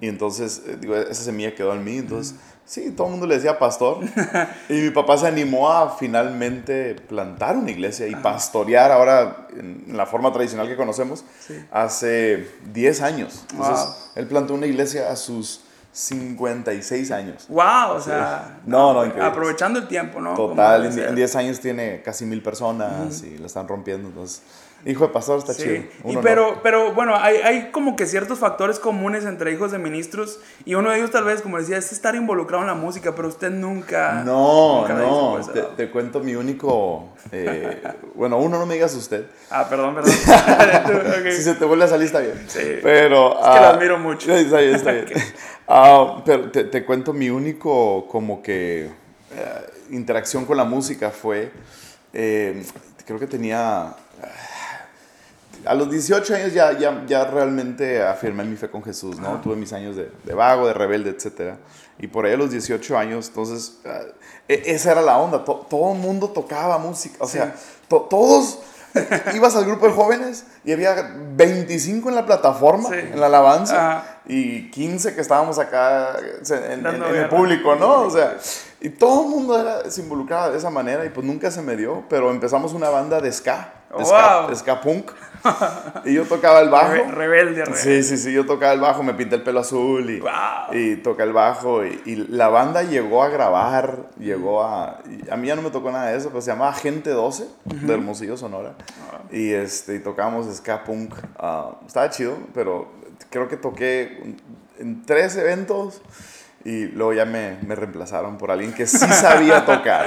y 0.00 0.08
entonces, 0.08 0.62
eh, 0.66 0.76
digo, 0.80 0.96
esa 0.96 1.22
semilla 1.22 1.54
quedó 1.54 1.74
en 1.74 1.84
mí. 1.84 1.98
Entonces, 1.98 2.34
sí, 2.64 2.90
todo 2.92 3.08
el 3.08 3.10
mundo 3.12 3.26
le 3.26 3.34
decía 3.36 3.58
pastor. 3.58 3.98
y 4.68 4.72
mi 4.74 4.90
papá 4.90 5.18
se 5.18 5.26
animó 5.26 5.70
a 5.70 5.96
finalmente 5.96 6.94
plantar 6.94 7.56
una 7.56 7.70
iglesia 7.70 8.06
y 8.06 8.14
pastorear 8.14 8.90
ahora 8.92 9.48
en, 9.56 9.84
la 9.96 10.06
forma 10.06 10.32
tradicional 10.32 10.66
que 10.68 10.76
conocemos 10.76 11.24
Sí. 11.46 11.62
hace 11.70 12.48
10 12.72 13.02
años. 13.02 13.44
Entonces, 13.52 13.84
Wow. 13.84 13.94
él 14.16 14.26
plantó 14.26 14.54
una 14.54 14.66
iglesia 14.66 15.10
a 15.10 15.16
sus 15.16 15.60
56 15.92 17.10
años. 17.10 17.46
Wow, 17.48 17.92
o 17.96 18.00
sea, 18.00 18.60
No, 18.64 18.92
no, 18.94 19.04
increíble. 19.04 19.28
aprovechando 19.28 19.78
el 19.80 19.88
tiempo, 19.88 20.20
¿no? 20.20 20.34
Total, 20.34 20.84
en, 20.86 20.92
ser. 20.92 21.08
en 21.08 21.14
10 21.16 21.36
años 21.36 21.60
tiene 21.60 22.00
casi 22.02 22.24
mil 22.24 22.42
personas 22.42 23.22
y 23.22 23.36
la 23.38 23.46
están 23.46 23.66
rompiendo. 23.68 24.08
Entonces, 24.08 24.42
hijo 24.86 25.06
de 25.06 25.12
pastor 25.12 25.38
está 25.38 25.52
Sí. 25.54 25.62
chido. 25.62 25.82
Y 26.04 26.14
no. 26.14 26.20
pero, 26.22 26.60
pero 26.62 26.92
bueno, 26.94 27.14
hay, 27.16 27.36
hay 27.36 27.70
como 27.70 27.96
que 27.96 28.06
ciertos 28.06 28.38
factores 28.38 28.78
comunes 28.78 29.24
entre 29.24 29.52
hijos 29.52 29.72
de 29.72 29.78
ministros 29.78 30.40
y 30.64 30.74
uno 30.74 30.90
de 30.90 30.98
ellos 30.98 31.10
tal 31.10 31.24
vez, 31.24 31.42
como 31.42 31.58
decía, 31.58 31.76
es 31.76 31.92
estar 31.92 32.14
involucrado 32.14 32.62
en 32.62 32.68
la 32.68 32.74
música, 32.74 33.14
pero 33.14 33.28
usted 33.28 33.50
nunca... 33.50 34.22
No, 34.24 34.80
nunca 34.88 34.94
no, 34.94 35.38
te, 35.76 35.90
cuento 35.90 36.20
mi 36.20 36.34
único... 36.34 37.10
eh, 37.32 37.82
bueno, 38.14 38.38
uno, 38.38 38.58
no 38.58 38.66
me 38.66 38.74
digas 38.74 38.94
usted. 38.94 39.26
Ah, 39.50 39.66
perdón, 39.68 39.94
perdón. 39.96 40.12
Si 41.30 41.42
se 41.42 41.54
te 41.54 41.64
vuelve 41.64 41.84
a 41.84 41.88
salir 41.88 42.06
está 42.06 42.20
bien. 42.20 42.42
Sí. 42.48 42.78
Pero... 42.82 43.32
Es 43.40 43.48
que 43.48 43.60
lo 43.60 43.66
admiro 43.66 43.98
mucho. 43.98 44.32
Está 44.34 44.58
bien, 44.58 44.74
está 44.74 44.92
bien. 44.92 45.06
Ah, 45.68 46.22
pero 46.24 46.50
te, 46.50 46.64
te 46.64 46.84
cuento 46.84 47.12
mi 47.12 47.30
único 47.30 48.06
como 48.08 48.42
que 48.42 48.84
eh, 48.86 48.90
interacción 49.90 50.44
con 50.46 50.56
la 50.56 50.64
música 50.64 51.10
fue... 51.10 51.52
eh, 52.12 52.64
creo 53.06 53.18
que 53.18 53.26
tenía... 53.26 53.94
A 55.66 55.74
los 55.74 55.90
18 55.90 56.34
años 56.34 56.52
ya, 56.54 56.72
ya, 56.78 57.04
ya 57.06 57.24
realmente 57.24 58.02
afirmé 58.02 58.44
mi 58.44 58.56
fe 58.56 58.70
con 58.70 58.82
Jesús, 58.82 59.18
¿no? 59.18 59.40
Tuve 59.40 59.56
mis 59.56 59.72
años 59.72 59.96
de, 59.96 60.10
de 60.24 60.34
vago, 60.34 60.66
de 60.66 60.72
rebelde, 60.74 61.10
etc. 61.10 61.54
Y 61.98 62.06
por 62.06 62.24
ahí 62.24 62.32
a 62.32 62.36
los 62.36 62.50
18 62.50 62.96
años, 62.96 63.28
entonces, 63.28 63.78
e- 64.48 64.62
esa 64.66 64.92
era 64.92 65.02
la 65.02 65.18
onda. 65.18 65.44
To- 65.44 65.66
todo 65.68 65.92
el 65.92 65.98
mundo 65.98 66.28
tocaba 66.30 66.78
música. 66.78 67.16
O 67.20 67.26
sea, 67.26 67.54
to- 67.88 68.06
todos 68.08 68.58
ibas 69.34 69.54
al 69.54 69.64
grupo 69.66 69.86
de 69.86 69.92
jóvenes 69.92 70.44
y 70.64 70.72
había 70.72 71.14
25 71.36 72.08
en 72.08 72.14
la 72.14 72.26
plataforma, 72.26 72.88
Sí. 72.88 72.94
en 73.12 73.20
la 73.20 73.26
alabanza, 73.26 73.98
Ajá. 73.98 74.20
y 74.26 74.70
15 74.70 75.14
que 75.14 75.20
estábamos 75.20 75.58
acá 75.58 76.16
en, 76.48 76.72
en- 76.72 76.82
Dando 76.82 77.06
en 77.08 77.16
el 77.16 77.28
público, 77.28 77.76
¿no? 77.76 78.00
O 78.02 78.10
sea, 78.10 78.36
y 78.80 78.88
todo 78.90 79.24
el 79.24 79.28
mundo 79.30 79.58
era, 79.60 79.90
se 79.90 80.00
involucraba 80.02 80.50
de 80.50 80.58
esa 80.58 80.70
manera 80.70 81.04
y 81.04 81.10
pues 81.10 81.26
nunca 81.26 81.50
se 81.50 81.60
me 81.62 81.76
dio, 81.76 82.04
pero 82.08 82.30
empezamos 82.30 82.72
una 82.72 82.88
banda 82.88 83.20
de 83.20 83.30
ska, 83.32 83.74
de 83.96 84.04
ska, 84.04 84.40
Wow. 84.46 84.54
ska 84.56 84.80
punk, 84.80 85.10
y 86.04 86.14
yo 86.14 86.24
tocaba 86.24 86.60
el 86.60 86.68
bajo. 86.70 86.92
Re- 86.92 87.10
rebelde, 87.10 87.64
rebelde. 87.64 87.76
Sí, 87.76 88.02
sí, 88.02 88.16
sí, 88.16 88.32
yo 88.32 88.46
tocaba 88.46 88.72
el 88.72 88.80
bajo, 88.80 89.02
me 89.02 89.14
pinté 89.14 89.36
el 89.36 89.42
pelo 89.42 89.60
azul 89.60 90.08
y, 90.10 90.20
Wow. 90.20 90.30
y 90.72 90.96
toca 90.96 91.24
el 91.24 91.32
bajo 91.32 91.84
y, 91.84 92.00
y 92.06 92.16
la 92.16 92.48
banda 92.48 92.82
llegó 92.82 93.22
a 93.22 93.28
grabar, 93.28 94.10
llegó 94.18 94.62
a... 94.62 95.00
a 95.30 95.36
mí 95.36 95.46
ya 95.48 95.56
no 95.56 95.62
me 95.62 95.70
tocó 95.70 95.90
nada 95.90 96.06
de 96.10 96.18
eso, 96.18 96.28
pero 96.28 96.40
se 96.40 96.50
llamaba 96.50 96.72
Gente 96.72 97.10
12 97.10 97.46
de 97.64 97.92
Hermosillo, 97.94 98.36
Sonora. 98.36 98.74
Y, 99.30 99.50
este, 99.52 99.96
y 99.96 99.98
tocábamos 100.00 100.46
ska 100.56 100.84
punk. 100.84 101.14
ah, 101.38 101.72
estaba 101.86 102.08
chido, 102.10 102.34
pero 102.54 102.88
creo 103.30 103.48
que 103.48 103.56
toqué 103.56 104.36
en 104.78 105.04
tres 105.04 105.36
eventos 105.36 106.00
y 106.70 106.86
luego 106.88 107.12
ya 107.12 107.24
me, 107.24 107.56
me 107.66 107.74
reemplazaron 107.74 108.38
por 108.38 108.50
alguien 108.50 108.72
que 108.72 108.86
sí 108.86 108.98
sabía 108.98 109.64
tocar. 109.66 110.06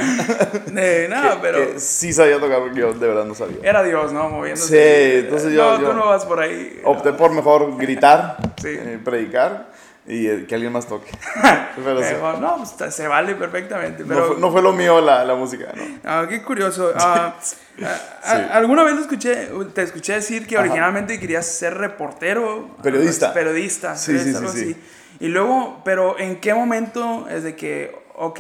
Eh, 0.76 1.08
no, 1.10 1.22
Que- 1.22 1.38
pero 1.42 1.58
que 1.74 1.80
sí 1.80 2.14
sabía 2.14 2.40
tocar 2.40 2.60
porque 2.60 2.80
yo 2.80 2.94
de 2.94 3.08
verdad 3.08 3.26
no 3.26 3.36
sabía. 3.36 3.58
era 3.64 3.84
Dios, 3.84 4.14
¿no? 4.14 4.30
Moviéndose. 4.30 4.68
Sí, 4.68 5.26
entonces 5.26 5.52
yo- 5.54 5.74
No, 5.78 5.82
yo- 5.82 5.88
tú 5.90 5.94
no 5.94 6.06
vas 6.08 6.26
por 6.26 6.40
ahí. 6.40 6.80
Opté 6.86 7.12
por 7.14 7.32
mejor 7.32 7.78
gritar, 7.78 8.38
Sí. 8.62 8.70
eh, 8.70 9.00
predicar 9.04 9.72
y 10.08 10.28
eh, 10.28 10.46
que 10.48 10.56
alguien 10.56 10.72
más 10.72 10.88
toque. 10.88 11.10
Pero 11.84 12.02
sí, 12.04 12.14
no, 12.40 12.58
pues, 12.78 12.94
se 12.96 13.08
vale 13.08 13.36
perfectamente. 13.36 14.04
no, 14.04 14.10
Pero, 14.10 14.28
fue, 14.28 14.38
no 14.38 14.52
fue 14.52 14.62
lo 14.62 14.72
mío 14.74 15.02
la, 15.02 15.24
la 15.26 15.36
música, 15.36 15.66
¿no? 15.76 15.84
Ah, 16.06 16.26
qué 16.30 16.42
curioso. 16.44 16.92
Ah, 16.96 17.36
ah, 17.84 17.98
ah, 18.24 18.48
¿Alguna 18.54 18.84
vez 18.84 18.96
lo 18.96 19.02
escuché, 19.02 19.50
te 19.74 19.82
escuché 19.82 20.14
decir 20.14 20.46
que 20.48 20.56
Ajá. 20.56 20.64
originalmente 20.64 21.20
querías 21.20 21.46
ser 21.46 21.74
reportero? 21.78 22.70
Periodista. 22.82 23.34
Periodista. 23.34 23.96
Sí, 23.98 24.18
sí, 24.20 24.34
sí, 24.34 24.48
sí. 24.48 24.78
Y 25.24 25.30
luego, 25.30 25.82
pero 25.86 26.20
¿en 26.20 26.42
qué 26.42 26.54
momento 26.54 27.28
es 27.30 27.44
de 27.44 27.56
que, 27.56 27.96
ok, 28.16 28.40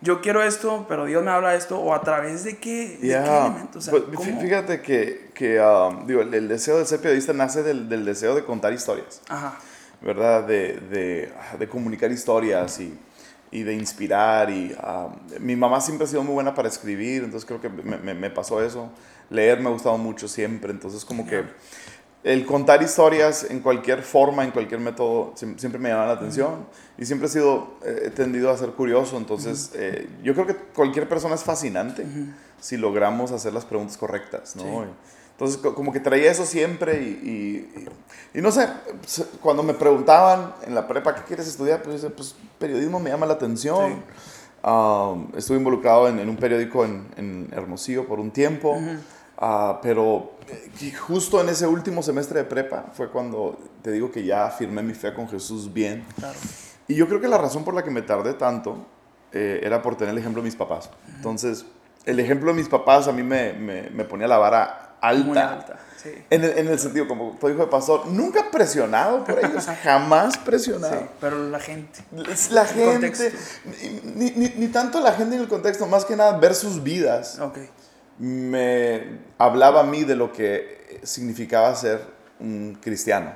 yo 0.00 0.22
quiero 0.22 0.42
esto, 0.42 0.86
pero 0.88 1.04
Dios 1.04 1.22
me 1.22 1.30
habla 1.30 1.54
esto? 1.54 1.78
¿O 1.78 1.92
a 1.92 2.00
través 2.00 2.42
de 2.44 2.56
qué, 2.56 2.96
de 3.00 3.08
Ya, 3.08 3.22
qué 3.22 3.36
elemento? 3.36 3.78
O 3.78 3.82
sea, 3.82 3.92
pues, 3.92 4.28
fíjate 4.40 4.80
que, 4.80 5.30
que 5.34 5.60
um, 5.60 6.06
digo, 6.06 6.22
el, 6.22 6.32
el 6.32 6.48
deseo 6.48 6.78
de 6.78 6.86
ser 6.86 7.00
periodista 7.00 7.34
nace 7.34 7.62
del, 7.62 7.86
del 7.88 8.06
deseo 8.06 8.34
de 8.34 8.44
contar 8.44 8.72
historias, 8.72 9.20
Ajá. 9.28 9.58
¿verdad? 10.00 10.44
De, 10.44 10.78
de, 10.90 11.32
de 11.58 11.68
comunicar 11.68 12.10
historias 12.10 12.80
y, 12.80 12.98
y 13.50 13.62
de 13.62 13.74
inspirar. 13.74 14.48
Y, 14.48 14.74
um, 14.82 15.12
mi 15.44 15.54
mamá 15.54 15.82
siempre 15.82 16.06
ha 16.06 16.08
sido 16.08 16.22
muy 16.24 16.32
buena 16.32 16.54
para 16.54 16.68
escribir, 16.68 17.24
entonces 17.24 17.46
creo 17.46 17.60
que 17.60 17.68
me, 17.68 17.98
me- 17.98 18.14
me 18.14 18.30
pasó 18.30 18.62
eso. 18.64 18.90
Leer 19.28 19.60
me 19.60 19.68
ha 19.68 19.72
gustado 19.72 19.98
mucho 19.98 20.28
siempre, 20.28 20.70
entonces 20.72 21.04
como 21.04 21.26
que 21.26 21.44
el 22.24 22.46
contar 22.46 22.82
historias 22.82 23.44
en 23.50 23.60
cualquier 23.60 24.02
forma, 24.02 24.44
en 24.44 24.50
cualquier 24.52 24.80
método, 24.80 25.34
siem- 25.34 25.58
siempre 25.58 25.80
me 25.80 25.88
llama 25.88 26.06
la 26.06 26.12
atención 26.12 26.66
y 26.96 27.04
siempre 27.04 27.26
he 27.26 27.30
sido, 27.30 27.74
eh, 27.84 28.04
he 28.06 28.10
tendido 28.10 28.50
a 28.50 28.56
ser 28.56 28.70
curioso, 28.70 29.16
entonces 29.16 29.72
eh, 29.74 30.08
yo 30.22 30.32
creo 30.34 30.46
que 30.46 30.54
cualquier 30.54 31.08
persona 31.08 31.34
es 31.34 31.42
fascinante 31.42 32.06
si 32.60 32.76
logramos 32.76 33.32
hacer 33.32 33.52
las 33.52 33.64
preguntas 33.64 33.96
correctas, 33.96 34.54
¿no? 34.54 34.62
Sí. 34.62 34.88
Entonces 35.32 35.56
co- 35.56 35.74
como 35.74 35.92
que 35.92 35.98
traía 35.98 36.30
eso 36.30 36.46
siempre 36.46 37.02
y, 37.02 37.06
y- 37.06 37.80
y- 38.34 38.38
y 38.38 38.42
no 38.42 38.52
sé, 38.52 38.68
pues, 39.00 39.26
cuando 39.40 39.64
me 39.64 39.74
preguntaban 39.74 40.54
en 40.64 40.74
la 40.76 40.86
prepa, 40.86 41.14
¿qué 41.16 41.22
quieres 41.22 41.48
estudiar? 41.48 41.82
Pues, 41.82 42.06
pues 42.16 42.36
periodismo 42.60 43.00
me 43.00 43.10
llama 43.10 43.26
la 43.26 43.32
atención. 43.34 43.94
Sí. 43.94 44.68
Um, 44.68 45.26
estuve 45.36 45.56
involucrado 45.56 46.06
en, 46.08 46.20
en 46.20 46.28
un 46.28 46.36
periódico 46.36 46.84
en, 46.84 47.08
en, 47.16 47.48
Hermosillo 47.50 48.06
por 48.06 48.20
un 48.20 48.30
tiempo, 48.30 48.78
uh, 49.40 49.80
pero 49.82 50.32
eh, 50.48 50.92
justo 50.92 51.40
en 51.40 51.48
ese 51.48 51.66
último 51.66 52.02
semestre 52.02 52.40
de 52.40 52.44
prepa 52.44 52.86
fue 52.92 53.08
cuando 53.10 53.58
te 53.82 53.90
digo 53.92 54.10
que 54.10 54.24
ya 54.24 54.50
firmé 54.50 54.82
mi 54.82 54.94
fe 54.94 55.14
con 55.14 55.28
Jesús 55.28 55.72
bien. 55.72 56.04
Claro. 56.18 56.38
Y 56.88 56.94
yo 56.94 57.08
creo 57.08 57.20
que 57.20 57.28
la 57.28 57.38
razón 57.38 57.64
por 57.64 57.74
la 57.74 57.82
que 57.82 57.90
me 57.90 58.02
tardé 58.02 58.34
tanto 58.34 58.86
eh, 59.32 59.60
era 59.62 59.80
por 59.80 59.96
tener 59.96 60.12
el 60.12 60.18
ejemplo 60.18 60.42
de 60.42 60.46
mis 60.46 60.56
papás. 60.56 60.90
Entonces, 61.16 61.64
el 62.04 62.20
ejemplo 62.20 62.50
de 62.50 62.56
mis 62.56 62.68
papás 62.68 63.08
a 63.08 63.12
mí 63.12 63.22
me, 63.22 63.52
me, 63.54 63.90
me 63.90 64.04
ponía 64.04 64.26
la 64.26 64.38
vara 64.38 64.96
alta. 65.00 65.24
Muy 65.26 65.38
alta, 65.38 65.78
sí. 65.96 66.10
En 66.30 66.44
el, 66.44 66.58
en 66.58 66.68
el 66.68 66.78
sentido, 66.78 67.08
como 67.08 67.36
tu 67.40 67.48
hijo 67.48 67.60
de 67.60 67.66
pastor, 67.66 68.06
nunca 68.06 68.50
presionado 68.50 69.24
por 69.24 69.38
ellos, 69.38 69.66
jamás 69.82 70.36
presionado. 70.38 71.00
Sí, 71.00 71.06
pero 71.20 71.38
la 71.48 71.60
gente. 71.60 72.00
La 72.50 72.64
gente, 72.66 73.32
ni, 74.14 74.30
ni, 74.32 74.48
ni 74.56 74.68
tanto 74.68 75.00
la 75.00 75.12
gente 75.12 75.36
en 75.36 75.42
el 75.42 75.48
contexto, 75.48 75.86
más 75.86 76.04
que 76.04 76.16
nada 76.16 76.38
ver 76.38 76.54
sus 76.54 76.82
vidas, 76.82 77.38
Ok. 77.40 77.58
Me 78.18 79.20
hablaba 79.38 79.80
a 79.80 79.84
mí 79.84 80.04
de 80.04 80.16
lo 80.16 80.32
que 80.32 81.00
significaba 81.02 81.74
ser 81.74 82.00
un 82.40 82.78
cristiano. 82.80 83.32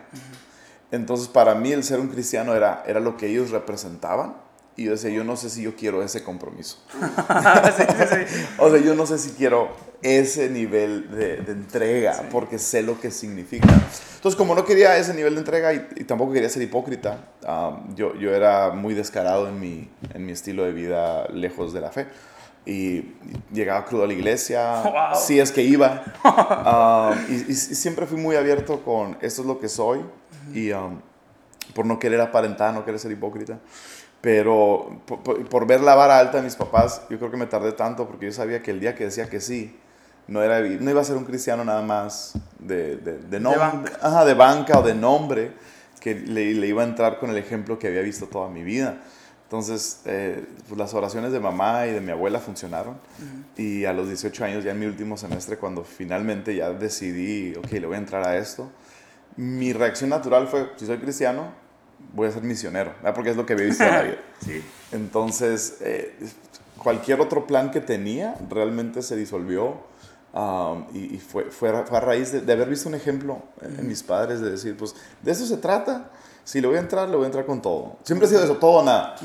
Entonces, 0.90 1.28
para 1.28 1.54
mí 1.54 1.72
el 1.72 1.84
ser 1.84 2.00
un 2.00 2.08
cristiano 2.08 2.54
era, 2.54 2.84
era 2.86 3.00
lo 3.00 3.16
que 3.16 3.26
ellos 3.26 3.50
representaban. 3.50 4.34
Y 4.78 4.84
yo 4.84 4.90
decía, 4.90 5.08
yo 5.08 5.24
no 5.24 5.36
sé 5.36 5.48
si 5.48 5.62
yo 5.62 5.74
quiero 5.74 6.02
ese 6.02 6.22
compromiso. 6.22 6.78
sí, 6.92 7.82
sí, 7.88 8.04
sí. 8.10 8.46
O 8.58 8.70
sea, 8.70 8.78
yo 8.78 8.94
no 8.94 9.06
sé 9.06 9.18
si 9.18 9.30
quiero 9.30 9.70
ese 10.02 10.50
nivel 10.50 11.10
de, 11.10 11.38
de 11.38 11.52
entrega, 11.52 12.24
porque 12.30 12.58
sé 12.58 12.82
lo 12.82 13.00
que 13.00 13.10
significa. 13.10 13.68
Entonces, 14.16 14.36
como 14.36 14.54
no 14.54 14.66
quería 14.66 14.98
ese 14.98 15.14
nivel 15.14 15.34
de 15.34 15.40
entrega 15.40 15.72
y, 15.72 15.88
y 15.96 16.04
tampoco 16.04 16.34
quería 16.34 16.50
ser 16.50 16.62
hipócrita, 16.62 17.24
um, 17.48 17.94
yo, 17.94 18.14
yo 18.16 18.34
era 18.34 18.70
muy 18.70 18.92
descarado 18.92 19.48
en 19.48 19.58
mi, 19.58 19.88
en 20.12 20.26
mi 20.26 20.32
estilo 20.32 20.64
de 20.64 20.72
vida 20.72 21.26
lejos 21.28 21.72
de 21.72 21.80
la 21.80 21.90
fe. 21.90 22.06
Y 22.66 23.14
llegaba 23.52 23.84
crudo 23.84 24.02
a 24.04 24.06
la 24.08 24.12
iglesia, 24.12 24.82
Wow. 24.82 25.20
si 25.20 25.38
es 25.40 25.52
que 25.52 25.62
iba. 25.62 26.02
Um, 26.26 27.16
y, 27.32 27.52
y- 27.52 27.54
siempre 27.54 28.06
fui 28.06 28.18
muy 28.18 28.34
abierto 28.36 28.82
con 28.82 29.16
esto 29.20 29.42
es 29.42 29.46
lo 29.46 29.58
que 29.60 29.68
soy. 29.68 30.00
Y 30.52 30.72
um, 30.72 31.00
por 31.74 31.86
no 31.86 31.98
querer 31.98 32.20
aparentar, 32.20 32.74
no 32.74 32.84
querer 32.84 32.98
ser 32.98 33.12
hipócrita. 33.12 33.58
Pero 34.20 35.00
por, 35.06 35.22
por- 35.22 35.48
por 35.48 35.66
ver 35.66 35.80
la 35.80 35.94
vara 35.94 36.18
alta 36.18 36.38
de 36.38 36.42
mis 36.42 36.56
papás, 36.56 37.02
yo 37.08 37.18
creo 37.18 37.30
que 37.30 37.36
me 37.36 37.46
tardé 37.46 37.72
tanto 37.72 38.06
porque 38.08 38.26
yo 38.26 38.32
sabía 38.32 38.62
que 38.62 38.72
el 38.72 38.80
día 38.80 38.94
que 38.94 39.04
decía 39.04 39.28
que 39.28 39.40
sí, 39.40 39.78
no, 40.26 40.42
era, 40.42 40.60
no 40.60 40.90
iba 40.90 41.00
a 41.00 41.04
ser 41.04 41.16
un 41.16 41.24
cristiano 41.24 41.64
nada 41.64 41.82
más 41.82 42.32
de, 42.58 42.96
de, 42.96 43.18
de 43.18 43.38
nombre, 43.40 43.60
banca. 43.60 43.92
Ajá, 44.02 44.24
de 44.24 44.34
banca 44.34 44.78
o 44.80 44.82
de 44.82 44.94
nombre, 44.94 45.52
que 46.00 46.14
le, 46.16 46.52
le 46.54 46.66
iba 46.66 46.82
a 46.82 46.86
entrar 46.86 47.18
con 47.20 47.30
el 47.30 47.36
ejemplo 47.36 47.78
que 47.78 47.86
había 47.86 48.00
visto 48.02 48.26
toda 48.26 48.48
mi 48.48 48.64
vida. 48.64 48.96
Entonces, 49.46 50.00
eh, 50.06 50.44
pues 50.66 50.76
las 50.76 50.92
oraciones 50.92 51.30
de 51.32 51.38
mamá 51.38 51.86
y 51.86 51.92
de 51.92 52.00
mi 52.00 52.10
abuela 52.10 52.40
funcionaron. 52.40 52.96
Y 53.56 53.84
a 53.84 53.92
los 53.92 54.08
18 54.08 54.44
años, 54.44 54.64
ya 54.64 54.72
en 54.72 54.80
mi 54.80 54.86
último 54.86 55.16
semestre, 55.16 55.56
cuando 55.56 55.84
finalmente 55.84 56.54
ya 56.56 56.70
decidí, 56.70 57.54
ok, 57.56 57.70
le 57.72 57.86
voy 57.86 57.94
a 57.94 57.98
entrar 57.98 58.26
a 58.26 58.36
esto, 58.36 58.70
mi 59.36 59.72
reacción 59.72 60.10
natural 60.10 60.48
fue, 60.48 60.70
si 60.76 60.86
soy 60.86 60.98
cristiano, 60.98 61.52
voy 62.12 62.26
a 62.28 62.32
ser 62.32 62.42
misionero, 62.42 62.92
¿verdad? 62.96 63.14
porque 63.14 63.30
es 63.30 63.36
lo 63.36 63.46
que 63.46 63.52
había 63.52 63.66
visto 63.66 63.84
en 63.84 63.90
la 63.90 64.02
vida. 64.02 64.18
Sí. 64.44 64.62
Entonces, 64.92 65.76
eh, 65.80 66.14
cualquier 66.78 67.20
otro 67.20 67.46
plan 67.46 67.70
que 67.70 67.80
tenía 67.80 68.34
realmente 68.50 69.00
se 69.02 69.14
disolvió 69.16 69.80
um, 70.34 70.84
y, 70.92 71.14
y 71.14 71.18
fue, 71.20 71.44
fue, 71.50 71.70
a- 71.70 71.84
fue 71.84 71.98
a 71.98 72.00
raíz 72.00 72.32
de, 72.32 72.40
de 72.40 72.52
haber 72.52 72.68
visto 72.68 72.88
un 72.88 72.94
ejemplo 72.96 73.42
en, 73.62 73.78
en 73.78 73.86
mis 73.88 74.02
padres, 74.02 74.40
de 74.40 74.50
decir, 74.50 74.76
pues 74.76 74.94
de 75.22 75.30
eso 75.32 75.46
se 75.46 75.56
trata. 75.58 76.10
Si 76.46 76.60
le 76.60 76.68
voy 76.68 76.76
a 76.76 76.80
entrar, 76.80 77.08
le 77.08 77.16
voy 77.16 77.24
a 77.24 77.26
entrar 77.26 77.44
con 77.44 77.60
todo. 77.60 77.96
Siempre 78.04 78.28
ha 78.28 78.30
sido 78.30 78.44
eso, 78.44 78.56
todo 78.58 78.78
o 78.78 78.82
nada, 78.84 79.16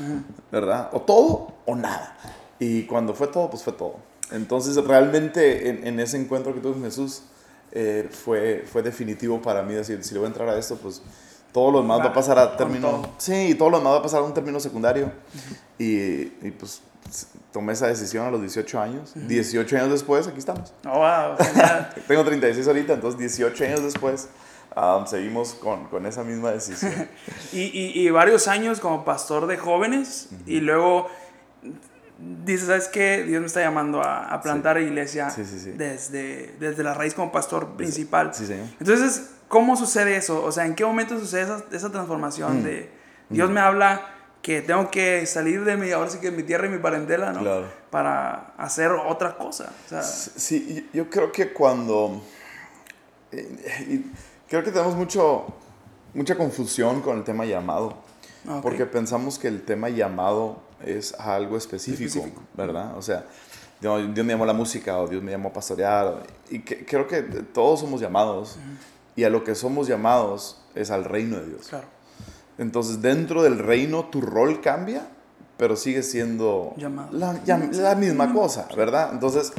¿verdad? 0.50 0.90
O 0.92 1.02
todo 1.02 1.52
o 1.66 1.76
nada. 1.76 2.16
Y 2.58 2.82
cuando 2.82 3.14
fue 3.14 3.28
todo, 3.28 3.48
pues 3.48 3.62
fue 3.62 3.72
todo. 3.74 3.94
Entonces, 4.32 4.74
realmente 4.84 5.68
en, 5.68 5.86
en 5.86 6.00
ese 6.00 6.16
encuentro 6.16 6.52
que 6.52 6.58
tuve 6.58 6.72
con 6.72 6.82
Jesús, 6.82 7.22
eh, 7.70 8.08
fue, 8.10 8.64
fue 8.66 8.82
definitivo 8.82 9.40
para 9.40 9.62
mí 9.62 9.72
decir, 9.72 10.02
si 10.02 10.14
le 10.14 10.18
voy 10.18 10.26
a 10.26 10.28
entrar 10.30 10.48
a 10.48 10.58
esto, 10.58 10.76
pues 10.78 11.00
todo 11.52 11.70
lo 11.70 11.82
demás 11.82 12.00
va, 12.00 12.04
Va, 12.06 12.10
a 12.10 12.12
pasar 12.12 12.40
a 12.40 12.56
término... 12.56 12.90
todo. 12.90 13.10
Sí, 13.18 13.54
todo 13.54 13.70
lo 13.70 13.78
demás 13.78 13.92
va 13.92 13.98
a 13.98 14.02
pasar 14.02 14.18
a 14.18 14.24
un 14.24 14.34
término 14.34 14.58
secundario. 14.58 15.12
y, 15.78 16.22
y, 16.44 16.54
pues 16.58 16.82
tomé 17.52 17.74
esa 17.74 17.86
decisión 17.86 18.26
a 18.26 18.32
los 18.32 18.40
18 18.40 18.80
años. 18.80 19.12
18 19.14 19.76
años 19.76 19.90
después, 19.90 20.26
aquí 20.26 20.38
estamos. 20.38 20.72
Oh, 20.84 20.98
wow. 20.98 21.36
Tengo 22.08 22.24
36 22.24 22.66
ahorita, 22.66 22.94
entonces 22.94 23.20
18 23.20 23.64
años 23.64 23.84
después 23.84 24.28
um, 24.76 25.06
seguimos 25.06 25.54
con, 25.54 25.86
con 25.88 26.06
esa 26.06 26.22
misma 26.24 26.50
decisión. 26.52 27.08
Y, 27.52 27.60
y, 27.62 28.06
y 28.06 28.10
varios 28.10 28.48
años 28.48 28.80
como 28.80 29.04
pastor 29.04 29.46
de 29.46 29.56
jóvenes 29.58 30.28
y 30.46 30.60
luego 30.60 31.08
dices, 32.44 32.66
¿sabes 32.68 32.88
qué? 32.88 33.24
Dios 33.24 33.40
me 33.40 33.46
está 33.46 33.60
llamando 33.60 34.00
a, 34.02 34.32
a 34.32 34.40
plantar 34.40 34.78
iglesia 34.80 35.28
Sí, 35.30 35.44
sí, 35.44 35.58
sí. 35.58 35.70
Desde, 35.72 36.54
desde 36.60 36.82
la 36.82 36.94
raíz 36.94 37.14
como 37.14 37.32
pastor 37.32 37.76
principal. 37.76 38.32
Sí, 38.34 38.46
señor. 38.46 38.66
Entonces, 38.78 39.30
¿cómo 39.48 39.76
sucede 39.76 40.16
eso? 40.16 40.42
O 40.44 40.52
sea, 40.52 40.64
¿en 40.66 40.74
qué 40.74 40.84
momento 40.84 41.18
sucede 41.18 41.42
esa, 41.42 41.64
esa 41.72 41.90
transformación 41.90 42.60
Mm. 42.60 42.64
de 42.64 42.90
Dios 43.28 43.50
me 43.50 43.60
habla 43.60 44.08
que 44.42 44.60
tengo 44.62 44.90
que 44.90 45.24
salir 45.26 45.64
de 45.64 45.76
mi, 45.76 45.90
ahora 45.92 46.10
sí 46.10 46.18
que 46.18 46.30
mi 46.30 46.42
tierra 46.42 46.66
y 46.66 46.70
mi 46.70 46.78
parentela, 46.78 47.32
¿no? 47.32 47.40
Claro. 47.40 47.66
Para 47.90 48.52
hacer 48.58 48.90
otra 48.90 49.36
cosa. 49.36 49.72
O 49.86 49.88
sea, 49.88 50.02
Sí, 50.02 50.88
yo 50.92 51.04
yo 51.04 51.10
creo 51.10 51.30
que 51.32 51.52
cuando... 51.52 52.22
eh, 53.30 53.86
y 53.88 54.04
creo 54.52 54.62
que 54.62 54.70
tenemos 54.70 54.94
mucho, 54.94 55.46
mucha 56.12 56.36
confusión 56.36 57.00
con 57.00 57.16
el 57.16 57.24
tema 57.24 57.46
llamado. 57.46 57.94
Ah, 58.46 58.56
ok. 58.56 58.62
Porque 58.62 58.84
pensamos 58.84 59.38
que 59.38 59.48
el 59.48 59.62
tema 59.62 59.88
llamado 59.88 60.58
es 60.84 61.14
algo 61.14 61.56
específico, 61.56 62.04
Específico. 62.04 62.42
¿verdad? 62.54 62.94
O 62.98 63.00
sea, 63.00 63.24
Dios, 63.80 64.12
Dios 64.12 64.26
me 64.26 64.34
llamó 64.34 64.44
a 64.44 64.48
la 64.48 64.52
música 64.52 64.98
o 64.98 65.08
Dios 65.08 65.22
me 65.22 65.30
llamó 65.30 65.48
a 65.48 65.52
pastorear. 65.54 66.22
y 66.50 66.58
que- 66.58 66.84
creo 66.84 67.08
que 67.08 67.22
todos 67.22 67.80
somos 67.80 68.02
llamados. 68.02 68.58
Y 69.16 69.24
a 69.24 69.30
lo 69.30 69.42
que 69.42 69.54
somos 69.54 69.88
llamados 69.88 70.58
es 70.74 70.90
al 70.90 71.04
reino 71.04 71.38
de 71.38 71.46
Dios. 71.46 71.68
claro. 71.68 71.86
Entonces, 72.58 73.00
dentro 73.00 73.42
del 73.42 73.58
reino, 73.58 74.04
tu 74.10 74.20
rol 74.20 74.60
cambia, 74.60 75.06
pero 75.56 75.76
sigue 75.76 76.02
siendo 76.02 76.74
la, 77.10 77.32
la 77.46 77.94
misma 77.94 78.34
cosa, 78.34 78.68
¿verdad? 78.76 79.08
Entonces, 79.14 79.52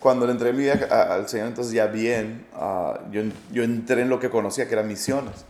cuando 0.00 0.26
le 0.26 0.32
entregué 0.32 0.52
mi 0.56 0.64
vida 0.64 0.88
a- 0.90 1.14
al 1.14 1.28
Señor, 1.28 1.46
entonces 1.48 1.72
ya 1.72 1.86
bien, 1.86 2.46
ah, 2.54 2.98
yo, 3.12 3.22
yo 3.52 3.62
entré 3.62 4.02
en 4.02 4.08
lo 4.08 4.18
que 4.18 4.30
conocía, 4.30 4.66
que 4.66 4.72
eran 4.74 4.88
misiones. 4.88 5.44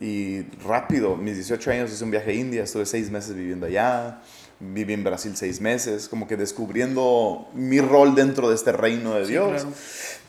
Y 0.00 0.42
rápido, 0.64 1.16
mis 1.16 1.34
18 1.34 1.70
años 1.72 1.90
hice 1.90 2.04
un 2.04 2.10
viaje 2.12 2.30
a 2.30 2.34
India, 2.34 2.62
estuve 2.62 2.86
seis 2.86 3.10
meses 3.10 3.34
viviendo 3.34 3.66
allá, 3.66 4.20
viví 4.60 4.92
en 4.92 5.02
Brasil 5.02 5.32
seis 5.36 5.60
meses, 5.60 6.08
como 6.08 6.28
que 6.28 6.36
descubriendo 6.36 7.48
mi 7.54 7.80
rol 7.80 8.14
dentro 8.14 8.48
de 8.48 8.54
este 8.54 8.70
reino 8.72 9.14
de 9.14 9.24
Sí, 9.24 9.32
Dios. 9.32 9.50
claro. 9.50 9.68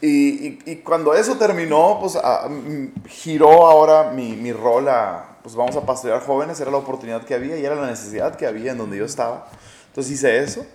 Y, 0.01 0.07
y- 0.47 0.59
y 0.65 0.75
cuando 0.77 1.13
eso 1.13 1.35
terminó, 1.37 1.97
pues 1.99 2.15
ah, 2.15 2.47
mm, 2.49 3.05
giró 3.07 3.67
ahora 3.67 4.11
mi, 4.11 4.35
mi 4.35 4.53
rol 4.53 4.87
a, 4.87 5.37
pues 5.43 5.53
vamos 5.55 5.75
a 5.75 5.81
pastorear 5.85 6.21
jóvenes, 6.21 6.59
era 6.59 6.71
la 6.71 6.77
oportunidad 6.77 7.23
que 7.25 7.35
había 7.35 7.57
y 7.57 7.65
era 7.65 7.75
la 7.75 7.87
necesidad 7.87 8.35
que 8.35 8.47
había 8.47 8.71
en 8.71 8.77
donde 8.79 8.97
yo 8.97 9.05
estaba. 9.05 9.47
Entonces 9.89 10.13
hice 10.13 10.39
eso 10.39 10.65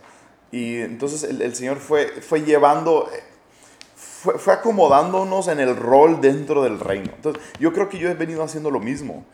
y 0.55 0.81
entonces 0.83 1.25
el, 1.25 1.43
el 1.43 1.53
Señor 1.57 1.79
fue, 1.79 2.07
fue 2.07 2.43
llevando, 2.43 3.11
fue, 3.97 4.39
fue 4.39 4.53
acomodándonos 4.53 5.49
en 5.49 5.59
el 5.59 5.75
rol 5.75 6.21
dentro 6.21 6.63
del 6.63 6.79
reino. 6.79 7.11
Entonces 7.17 7.43
yo 7.59 7.73
creo 7.73 7.89
que 7.89 7.99
yo 7.99 8.09
he 8.09 8.15
venido 8.15 8.41
haciendo 8.45 8.71
lo 8.71 8.79
mismo 8.79 9.25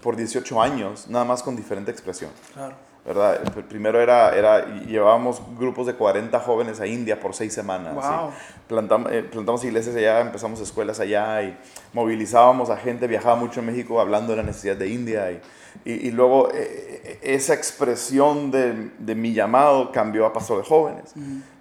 por 0.00 0.16
18 0.16 0.62
años, 0.62 1.06
nada 1.08 1.26
más 1.26 1.42
con 1.42 1.54
diferente 1.54 1.90
expresión. 1.90 2.30
Claro. 2.54 2.76
¿Verdad? 3.06 3.42
Pr- 3.54 3.64
Primero 3.64 4.00
era, 4.00 4.34
era, 4.36 4.66
llevábamos 4.86 5.40
grupos 5.58 5.86
de 5.86 5.94
40 5.94 6.38
jóvenes 6.40 6.80
a 6.80 6.86
India 6.86 7.18
por 7.20 7.34
seis 7.34 7.52
semanas. 7.52 7.94
Wow. 7.94 8.30
Plantamos, 8.68 9.12
eh, 9.12 9.22
plantamos 9.22 9.64
iglesias 9.64 9.96
allá, 9.96 10.20
empezamos 10.20 10.60
escuelas 10.60 11.00
allá 11.00 11.42
y 11.42 11.56
movilizábamos 11.92 12.70
a 12.70 12.76
gente, 12.76 13.06
viajaba 13.06 13.36
mucho 13.36 13.60
en 13.60 13.66
México 13.66 14.00
hablando 14.00 14.32
de 14.32 14.36
la 14.38 14.42
necesidad 14.42 14.76
de 14.76 14.88
India. 14.88 15.30
Y, 15.32 15.40
y, 15.84 16.08
y 16.08 16.10
luego 16.10 16.50
eh, 16.52 17.00
eh, 17.04 17.18
esa 17.22 17.54
expresión 17.54 18.50
de, 18.50 18.90
de 18.98 19.14
mi 19.14 19.32
llamado 19.32 19.90
cambió 19.92 20.26
a 20.26 20.32
pastor 20.32 20.58
de 20.58 20.64
jóvenes. 20.68 21.12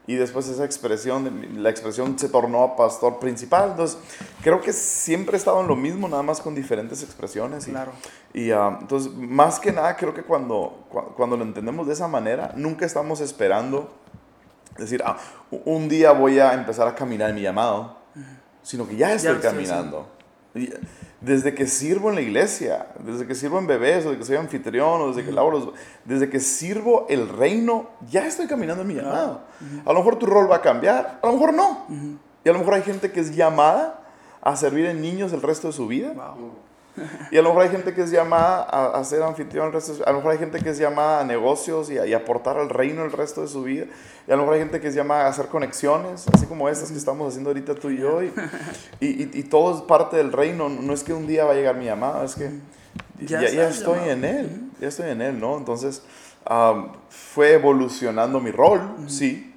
Y 0.09 0.15
después 0.15 0.47
esa 0.47 0.63
expresión, 0.63 1.47
la 1.61 1.69
expresión 1.69 2.17
se 2.17 2.29
tornó 2.29 2.63
a 2.63 2.75
pastor 2.77 3.19
principal. 3.19 3.71
Entonces, 3.71 3.97
creo 4.41 4.61
que 4.61 4.71
siempre 4.71 5.35
he 5.35 5.37
estado 5.37 5.59
en 5.59 5.67
lo 5.67 5.75
mismo, 5.75 6.07
nada 6.07 6.23
más 6.23 6.39
con 6.39 6.55
diferentes 6.55 7.03
expresiones. 7.03 7.67
Y, 7.67 7.71
Claro. 7.71 7.91
Y 8.37 8.51
ah, 8.51 8.77
entonces, 8.79 9.11
más 9.13 9.59
que 9.59 9.71
nada, 9.71 9.95
creo 9.97 10.13
que 10.13 10.21
cuando, 10.21 10.85
cua- 10.91 11.13
cuando 11.15 11.35
lo 11.37 11.43
entendemos 11.43 11.87
de 11.87 11.93
esa 11.93 12.07
manera, 12.07 12.53
nunca 12.55 12.85
estamos 12.85 13.19
esperando 13.19 13.89
decir, 14.77 15.01
ah, 15.03 15.17
un 15.65 15.89
día 15.89 16.11
voy 16.11 16.39
a 16.39 16.53
empezar 16.53 16.87
a 16.87 16.93
caminar 16.93 17.29
en 17.31 17.35
mi 17.37 17.41
llamado, 17.41 17.97
sino 18.61 18.87
que 18.87 18.95
ya 18.95 19.11
estoy 19.13 19.31
caminando. 19.41 20.07
Desde 21.19 21.55
que 21.55 21.65
sirvo 21.65 22.09
en 22.09 22.15
la 22.15 22.21
iglesia, 22.21 22.87
desde 22.99 23.25
que 23.25 23.33
sirvo 23.33 23.57
en 23.57 23.65
bebés, 23.65 24.05
o 24.05 24.09
desde 24.09 24.19
que 24.19 24.25
soy 24.25 24.35
anfitrión, 24.35 25.01
o 25.01 25.07
desde 25.07 25.25
que 25.25 25.31
lavo 25.31 25.49
los... 25.49 25.69
Desde 26.05 26.29
que 26.29 26.39
sirvo 26.39 27.07
el 27.09 27.27
reino, 27.29 27.89
ya 28.07 28.27
estoy 28.27 28.45
caminando 28.45 28.83
en 28.83 28.87
mi 28.87 28.93
llamado. 28.93 29.41
A 29.83 29.93
lo 29.93 29.99
mejor 29.99 30.17
tu 30.19 30.27
rol 30.27 30.47
va 30.49 30.57
a 30.57 30.61
cambiar, 30.61 31.19
a 31.23 31.25
lo 31.25 31.33
mejor 31.33 31.53
no. 31.55 31.85
Y 32.43 32.49
a 32.49 32.53
lo 32.53 32.59
mejor 32.59 32.75
hay 32.75 32.83
gente 32.83 33.11
que 33.11 33.19
es 33.19 33.35
llamada 33.35 33.99
a 34.41 34.55
servir 34.55 34.85
en 34.85 35.01
niños 35.01 35.33
el 35.33 35.41
resto 35.41 35.67
de 35.67 35.73
su 35.73 35.87
vida. 35.87 36.11
Wow. 36.13 36.51
Y 37.31 37.37
a 37.37 37.41
lo 37.41 37.49
mejor 37.49 37.63
hay 37.63 37.69
gente 37.69 37.93
que 37.93 38.01
es 38.03 38.11
llamada 38.11 38.63
a, 38.63 38.97
a 38.97 39.03
ser 39.03 39.21
anfitrión, 39.23 39.71
a 39.73 40.11
lo 40.11 40.17
mejor 40.17 40.31
hay 40.31 40.37
gente 40.37 40.59
que 40.59 40.69
es 40.69 40.77
llamada 40.77 41.21
a 41.21 41.23
negocios 41.23 41.89
y 41.89 41.97
a, 41.97 42.05
y 42.05 42.13
aportar 42.13 42.57
al 42.57 42.69
reino 42.69 43.03
el 43.05 43.11
resto 43.11 43.41
de 43.41 43.47
su 43.47 43.63
vida. 43.63 43.85
Y 44.27 44.31
a 44.31 44.35
lo 44.35 44.41
mejor 44.43 44.55
hay 44.55 44.59
gente 44.61 44.79
que 44.81 44.87
es 44.87 44.95
llamada 44.95 45.25
a 45.25 45.29
hacer 45.29 45.47
conexiones, 45.47 46.25
así 46.33 46.45
como 46.45 46.67
estas 46.69 46.91
que 46.91 46.97
estamos 46.97 47.27
haciendo 47.29 47.49
ahorita 47.51 47.75
tú 47.75 47.89
y 47.89 47.97
yo. 47.99 48.19
Y, 48.99 49.05
y, 49.07 49.29
y- 49.33 49.43
todo 49.43 49.75
es 49.75 49.81
parte 49.83 50.17
del 50.17 50.31
reino. 50.33 50.69
No 50.69 50.93
es 50.93 51.03
que 51.03 51.13
un 51.13 51.27
día 51.27 51.45
va 51.45 51.51
a 51.51 51.55
llegar 51.55 51.75
mi 51.75 51.85
llamado, 51.85 52.23
es 52.25 52.35
que 52.35 52.49
Ya 53.19 53.41
ya, 53.41 53.49
ya 53.49 53.69
estoy 53.69 53.93
llamado. 53.95 54.11
en 54.11 54.25
él, 54.25 54.61
ya 54.81 54.87
estoy 54.87 55.09
en 55.11 55.21
él, 55.21 55.39
¿no? 55.39 55.57
Entonces 55.57 56.01
am, 56.45 56.93
fue 57.09 57.53
evolucionando 57.53 58.39
mi 58.39 58.51
rol, 58.51 58.81
sí, 59.07 59.53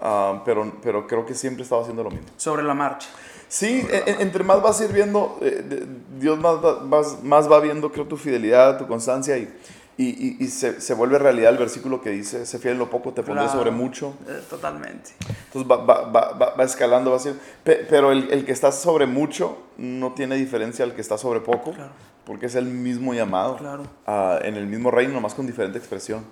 am, 0.00 0.42
pero, 0.44 0.72
pero 0.82 1.06
creo 1.06 1.24
que 1.26 1.34
siempre 1.34 1.62
estaba 1.62 1.82
haciendo 1.82 2.02
lo 2.02 2.10
mismo. 2.10 2.26
Sobre 2.36 2.62
la 2.62 2.74
marcha. 2.74 3.08
Sí, 3.50 3.84
e- 3.90 4.04
e- 4.06 4.22
entre 4.22 4.44
más 4.44 4.62
vas 4.62 4.78
sirviendo, 4.78 5.36
eh, 5.42 5.84
Dios 6.20 6.38
más, 6.38 6.64
va- 6.64 6.80
más, 6.84 7.22
más 7.24 7.50
va 7.50 7.58
viendo, 7.58 7.90
creo, 7.90 8.06
tu 8.06 8.16
fidelidad, 8.16 8.78
tu 8.78 8.86
constancia 8.86 9.36
y, 9.36 9.52
y, 9.98 10.36
y- 10.38 10.46
se, 10.48 10.80
se 10.80 10.94
vuelve 10.94 11.18
realidad 11.18 11.50
el 11.50 11.58
versículo 11.58 12.00
que 12.00 12.10
dice, 12.10 12.46
sé 12.46 12.60
fiel 12.60 12.74
en 12.74 12.78
lo 12.78 12.88
poco, 12.88 13.12
te 13.12 13.22
pondré 13.24 13.46
Claro. 13.46 13.58
sobre 13.58 13.72
mucho. 13.72 14.14
Eh, 14.28 14.40
totalmente. 14.48 15.10
Entonces 15.46 15.68
va, 15.68 15.78
va, 15.84 16.02
va, 16.10 16.54
va- 16.56 16.64
escalando, 16.64 17.10
va 17.10 17.16
pe- 17.64 17.84
pero 17.90 18.12
el, 18.12 18.30
el 18.30 18.44
que 18.44 18.52
está 18.52 18.70
sobre 18.70 19.06
mucho 19.06 19.58
no 19.78 20.12
tiene 20.14 20.36
diferencia 20.36 20.84
al 20.84 20.94
que 20.94 21.00
está 21.00 21.18
sobre 21.18 21.40
poco, 21.40 21.72
Claro. 21.72 21.90
porque 22.24 22.46
es 22.46 22.54
el 22.54 22.66
mismo 22.66 23.14
llamado, 23.14 23.56
Claro. 23.56 23.82
ah, 24.06 24.38
en 24.42 24.54
el 24.54 24.68
mismo 24.68 24.92
reino, 24.92 25.12
nomás 25.14 25.34
con 25.34 25.44
diferente 25.48 25.76
expresión. 25.76 26.24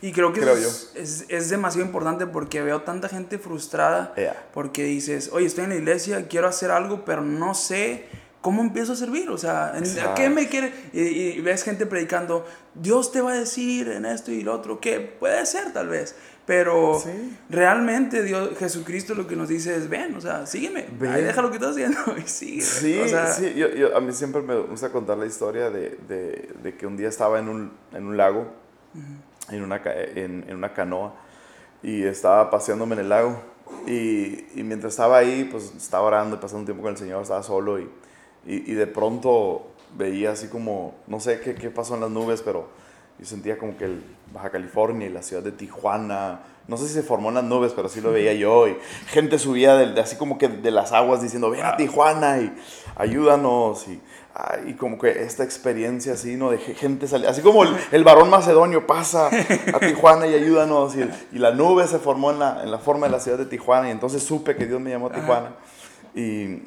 Y 0.00 0.10
creo 0.12 0.32
que 0.32 0.40
Creo 0.40 0.54
es, 0.56 0.90
es, 0.96 1.26
es 1.28 1.48
demasiado 1.48 1.86
importante 1.86 2.26
porque 2.26 2.60
veo 2.60 2.82
tanta 2.82 3.08
gente 3.08 3.38
frustrada 3.38 4.12
Ea. 4.16 4.48
porque 4.52 4.82
dices, 4.82 5.30
oye, 5.32 5.46
estoy 5.46 5.64
en 5.64 5.70
la 5.70 5.76
iglesia, 5.76 6.26
quiero 6.26 6.48
hacer 6.48 6.72
algo, 6.72 7.04
pero 7.04 7.22
no 7.22 7.54
sé 7.54 8.06
cómo 8.40 8.62
empiezo 8.62 8.94
a 8.94 8.96
servir. 8.96 9.30
O 9.30 9.38
sea, 9.38 9.74
¿en- 9.76 9.84
¿a 10.00 10.14
qué 10.14 10.28
me 10.28 10.48
quiere? 10.48 10.72
Y, 10.92 11.02
y 11.02 11.40
ves 11.40 11.62
gente 11.62 11.86
predicando, 11.86 12.44
Dios 12.74 13.12
te 13.12 13.20
va 13.20 13.30
a 13.30 13.36
decir 13.36 13.86
en 13.90 14.04
esto 14.04 14.32
y 14.32 14.42
lo 14.42 14.54
otro, 14.54 14.80
que 14.80 14.98
puede 14.98 15.46
ser 15.46 15.72
tal 15.72 15.86
vez. 15.88 16.16
Pero 16.44 17.00
Sí. 17.00 17.36
realmente 17.48 18.24
Dios, 18.24 18.58
Jesucristo 18.58 19.14
lo 19.14 19.28
que 19.28 19.36
nos 19.36 19.48
dice 19.48 19.76
es, 19.76 19.88
ven, 19.88 20.16
o 20.16 20.20
sea, 20.20 20.44
sígueme, 20.46 20.88
Ven. 20.98 21.12
ahí 21.12 21.22
deja 21.22 21.40
lo 21.40 21.50
que 21.50 21.58
estás 21.58 21.70
haciendo 21.70 22.00
y 22.18 22.28
sigue. 22.28 22.62
Sí, 22.62 22.98
o 22.98 23.06
sea, 23.06 23.32
sí, 23.32 23.54
yo, 23.54 23.68
yo- 23.68 23.96
a 23.96 24.00
mí 24.00 24.12
siempre 24.12 24.42
me 24.42 24.56
gusta 24.58 24.90
contar 24.90 25.16
la 25.18 25.26
historia 25.26 25.70
de, 25.70 25.96
de- 26.08 26.48
de 26.60 26.74
que 26.76 26.88
un 26.88 26.96
día 26.96 27.08
estaba 27.08 27.38
en 27.38 27.48
un, 27.48 27.70
en 27.92 28.04
un 28.04 28.16
lago, 28.16 28.48
en, 29.50 29.62
una, 29.62 29.80
en, 29.84 30.44
en 30.48 30.56
una 30.56 30.72
canoa, 30.72 31.14
y 31.82 32.04
estaba 32.04 32.50
paseándome 32.50 32.94
en 32.94 33.00
el 33.00 33.08
lago. 33.08 33.36
Y, 33.86 34.46
y 34.54 34.62
mientras 34.62 34.92
estaba 34.92 35.18
ahí, 35.18 35.48
pues 35.50 35.72
estaba 35.76 36.04
orando 36.04 36.36
y 36.36 36.38
pasando 36.38 36.60
un 36.60 36.66
tiempo 36.66 36.82
con 36.82 36.92
el 36.92 36.98
Señor, 36.98 37.22
estaba 37.22 37.42
solo 37.42 37.78
y, 37.78 37.88
y, 38.46 38.70
y 38.70 38.74
de 38.74 38.86
pronto 38.86 39.66
veía 39.96 40.32
así 40.32 40.48
como, 40.48 40.94
no 41.06 41.20
sé 41.20 41.40
qué, 41.40 41.54
qué 41.54 41.70
pasó 41.70 41.94
en 41.94 42.02
las 42.02 42.10
nubes, 42.10 42.42
pero 42.42 42.68
yo 43.22 43.28
sentía 43.28 43.56
como 43.56 43.76
que 43.76 43.84
el 43.84 44.02
Baja 44.34 44.50
California 44.50 45.06
y 45.06 45.10
la 45.10 45.22
ciudad 45.22 45.42
de 45.44 45.52
Tijuana, 45.52 46.40
no 46.66 46.76
sé 46.76 46.88
si 46.88 46.94
se 46.94 47.02
formó 47.04 47.28
en 47.28 47.36
las 47.36 47.44
nubes, 47.44 47.72
pero 47.74 47.88
sí 47.88 48.00
lo 48.00 48.10
veía 48.10 48.32
yo. 48.32 48.66
Y 48.66 48.76
gente 49.06 49.38
subía 49.38 49.74
de, 49.76 49.92
de- 49.92 50.00
así 50.00 50.16
como 50.16 50.38
que 50.38 50.48
de 50.48 50.70
las 50.72 50.90
aguas 50.92 51.22
diciendo, 51.22 51.48
ven 51.50 51.64
a 51.64 51.76
Tijuana 51.76 52.38
y 52.40 52.52
ayúdanos. 52.96 53.86
Y, 53.88 54.00
ah, 54.34 54.56
y 54.66 54.72
como 54.74 54.98
que 54.98 55.22
esta 55.22 55.44
experiencia 55.44 56.14
así, 56.14 56.36
¿no? 56.36 56.50
De 56.50 56.58
ge- 56.58 56.74
gente 56.74 57.06
salir, 57.06 57.28
así 57.28 57.42
como 57.42 57.62
el, 57.64 57.76
el 57.92 58.02
varón 58.04 58.28
macedonio 58.30 58.86
pasa 58.86 59.28
a 59.28 59.78
Tijuana 59.80 60.26
y 60.26 60.34
ayúdanos. 60.34 60.96
Y, 60.96 61.08
y 61.32 61.38
la 61.38 61.52
nube 61.52 61.86
se 61.86 61.98
formó 61.98 62.30
en 62.32 62.38
la, 62.40 62.62
en 62.62 62.70
la 62.70 62.78
forma 62.78 63.06
de 63.06 63.12
la 63.12 63.20
ciudad 63.20 63.38
de 63.38 63.46
Tijuana. 63.46 63.88
Y 63.88 63.92
entonces 63.92 64.22
supe 64.22 64.56
que 64.56 64.66
Dios 64.66 64.80
me 64.80 64.90
llamó 64.90 65.08
a 65.08 65.12
Tijuana. 65.12 65.50
Y 66.14 66.62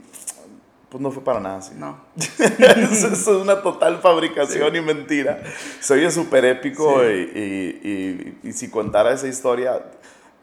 pues 0.90 1.02
no 1.02 1.12
fue 1.12 1.24
para 1.24 1.40
nada 1.40 1.58
así. 1.58 1.74
no. 1.76 1.98
Eso 2.18 3.08
es 3.08 3.28
una 3.28 3.62
total 3.62 4.00
fabricación 4.02 4.76
y 4.76 4.82
mentira. 4.82 5.42
Se 5.80 5.94
oye 5.94 6.10
súper 6.12 6.46
épico 6.46 7.02
Sí. 7.02 7.08
y, 7.36 7.40
y- 7.40 8.38
y- 8.44 8.50
y 8.50 8.54
si 8.54 8.70
contara 8.70 9.12
esa 9.14 9.28
historia, 9.28 9.82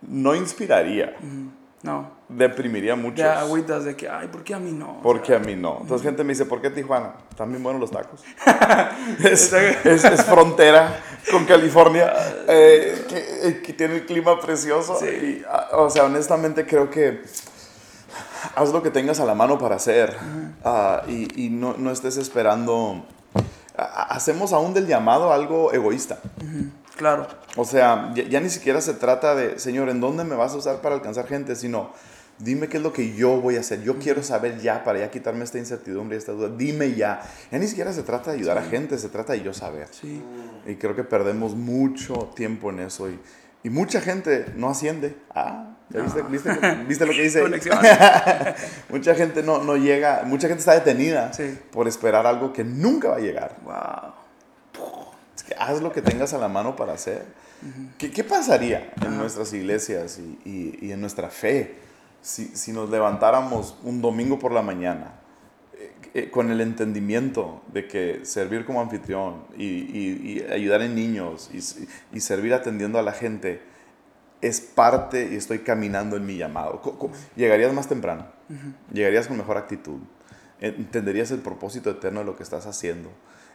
no 0.03 0.35
inspiraría, 0.35 1.17
No. 1.83 2.11
deprimiría 2.29 2.97
mucho. 2.97 3.17
Ya 3.19 3.41
agüitas 3.41 3.85
de 3.85 3.95
que, 3.97 4.09
ay, 4.09 4.29
¿por 4.29 4.43
qué 4.45 4.55
a 4.55 4.59
mí 4.59 4.73
no? 4.73 4.99
O 4.99 5.03
Porque 5.03 5.29
sea, 5.29 5.37
a 5.37 5.41
mí 5.41 5.55
no. 5.57 5.79
Entonces 5.81 6.05
gente 6.05 6.23
me 6.25 6.33
dice, 6.33 6.45
¿por 6.45 6.61
qué 6.61 6.71
Tijuana? 6.71 7.15
Bien 7.47 7.63
buenos 7.63 7.81
los 7.81 7.91
tacos. 7.91 8.23
es, 9.25 9.53
es- 9.53 10.05
es 10.05 10.25
frontera 10.25 11.01
con 11.31 11.45
California, 11.45 12.13
eh, 12.49 13.05
que, 13.09 13.17
eh, 13.49 13.63
que 13.65 13.73
tiene 13.73 13.95
el 13.97 14.07
clima 14.07 14.41
precioso. 14.41 14.99
Sí. 15.01 15.43
Ah, 15.49 15.69
o 15.73 15.89
sea, 15.91 16.05
honestamente 16.05 16.67
creo 16.67 16.91
que 16.91 17.23
haz 18.55 18.73
lo 18.73 18.83
que 18.83 18.91
tengas 18.91 19.21
a 19.21 19.25
la 19.25 19.35
mano 19.35 19.59
para 19.59 19.77
hacer 19.77 20.17
ah, 20.65 21.03
y, 21.09 21.47
y 21.47 21.51
no, 21.51 21.75
no 21.79 21.91
estés 21.91 22.17
esperando. 22.17 23.05
Hacemos 23.77 24.53
aún 24.53 24.75
del 24.75 24.87
llamado 24.87 25.33
algo 25.33 25.73
egoísta. 25.73 26.19
Claro. 26.97 27.27
O 27.57 27.65
sea, 27.65 28.13
ya, 28.15 28.25
ya 28.25 28.41
ni 28.41 28.51
siquiera 28.51 28.81
se 28.81 28.95
trata 28.95 29.35
de, 29.35 29.59
Señor, 29.59 29.89
¿en 29.89 30.01
dónde 30.01 30.25
me 30.25 30.35
vas 30.35 30.53
a 30.53 30.57
usar 30.57 30.81
para 30.83 30.95
alcanzar 30.95 31.27
gente? 31.27 31.57
Sino, 31.57 31.91
dime 32.39 32.69
qué 32.69 32.77
es 32.77 32.83
lo 32.83 32.93
que 32.93 33.15
yo 33.15 33.41
voy 33.41 33.57
a 33.57 33.61
hacer. 33.61 33.83
Yo 33.83 33.99
quiero 33.99 34.23
saber 34.23 34.61
ya 34.61 34.85
para 34.85 34.99
ya 34.99 35.11
quitarme 35.11 35.45
esta 35.45 35.59
incertidumbre 35.59 36.17
y 36.17 36.19
esta 36.19 36.33
duda. 36.33 36.49
Dime 36.49 36.95
ya. 36.95 37.23
Ya 37.51 37.59
ni 37.59 37.67
siquiera 37.67 37.93
se 37.93 38.03
trata 38.03 38.31
de 38.31 38.39
ayudar 38.39 38.59
a 38.59 38.63
gente, 38.63 38.99
se 38.99 39.09
trata 39.09 39.33
de 39.33 39.43
yo 39.43 39.55
saber. 39.55 39.89
Sí. 39.91 40.23
Y 40.67 40.77
creo 40.77 40.95
que 40.95 41.05
perdemos 41.05 41.55
mucho 41.55 42.31
tiempo 42.37 42.71
en 42.71 42.81
eso. 42.81 43.09
Y, 43.09 43.19
y 43.65 43.71
mucha 43.71 44.01
gente 44.01 44.53
no 44.57 44.69
asciende. 44.69 45.17
Ah, 45.35 45.72
¿ya 45.93 46.01
viste, 46.03 46.23
viste, 46.23 46.51
viste 46.89 47.07
lo 47.07 47.13
que 47.13 47.23
dice? 47.23 47.43
Mucha 48.89 49.15
gente 49.15 49.43
no, 49.43 49.63
no 49.63 49.77
llega, 49.77 50.23
mucha 50.25 50.49
gente 50.49 50.61
está 50.61 50.75
detenida 50.75 51.33
Sí. 51.33 51.59
por 51.71 51.89
esperar 51.89 52.27
algo 52.27 52.53
que 52.53 52.65
nunca 52.65 53.09
va 53.09 53.17
a 53.17 53.21
llegar. 53.21 53.57
Wow. 53.65 54.15
Es 55.37 55.43
que 55.43 55.55
haz 55.59 55.81
lo 55.81 55.93
que 55.93 56.03
tengas 56.03 56.33
a 56.35 56.39
la 56.39 56.49
mano 56.49 56.77
para 56.77 56.93
hacer. 56.95 57.25
¿Qué, 57.97 58.11
qué 58.11 58.25
pasaría 58.25 58.93
en 59.05 59.17
nuestras 59.17 59.53
iglesias 59.53 60.19
y, 60.19 60.39
y- 60.49 60.79
y 60.89 60.93
en 60.93 61.01
nuestra 61.01 61.29
fe 61.31 61.77
si, 62.21 62.47
si 62.57 62.73
nos 62.73 62.91
levantáramos 62.91 63.77
un 63.85 64.03
domingo 64.03 64.39
por 64.41 64.51
la 64.53 64.63
mañana 64.63 65.13
eh, 65.79 65.93
eh, 66.15 66.31
con 66.31 66.51
el 66.51 66.61
entendimiento 66.61 67.63
de 67.73 67.87
que 67.87 68.25
servir 68.25 68.65
como 68.65 68.81
anfitrión 68.81 69.45
y, 69.57 69.65
y- 69.65 70.47
ayudar 70.53 70.83
en 70.83 70.97
niños 70.97 71.51
y 72.13 72.21
servir 72.21 72.53
atendiendo 72.53 72.99
a 72.99 73.03
la 73.03 73.13
gente 73.13 73.61
es 74.43 74.61
parte 74.61 75.31
y 75.33 75.37
estoy 75.37 75.61
caminando 75.61 76.17
en 76.17 76.27
mi 76.27 76.37
llamado? 76.37 76.83
Llegarías 77.37 77.73
más 77.73 77.89
temprano, 77.89 78.27
llegarías 78.93 79.29
con 79.29 79.39
mejor 79.39 79.57
actitud, 79.57 80.01
entenderías 80.61 81.31
el 81.31 81.39
propósito 81.39 81.91
eterno 81.91 82.21
de 82.21 82.27
lo 82.27 82.37
que 82.37 82.43
estás 82.43 82.67
haciendo 82.67 83.11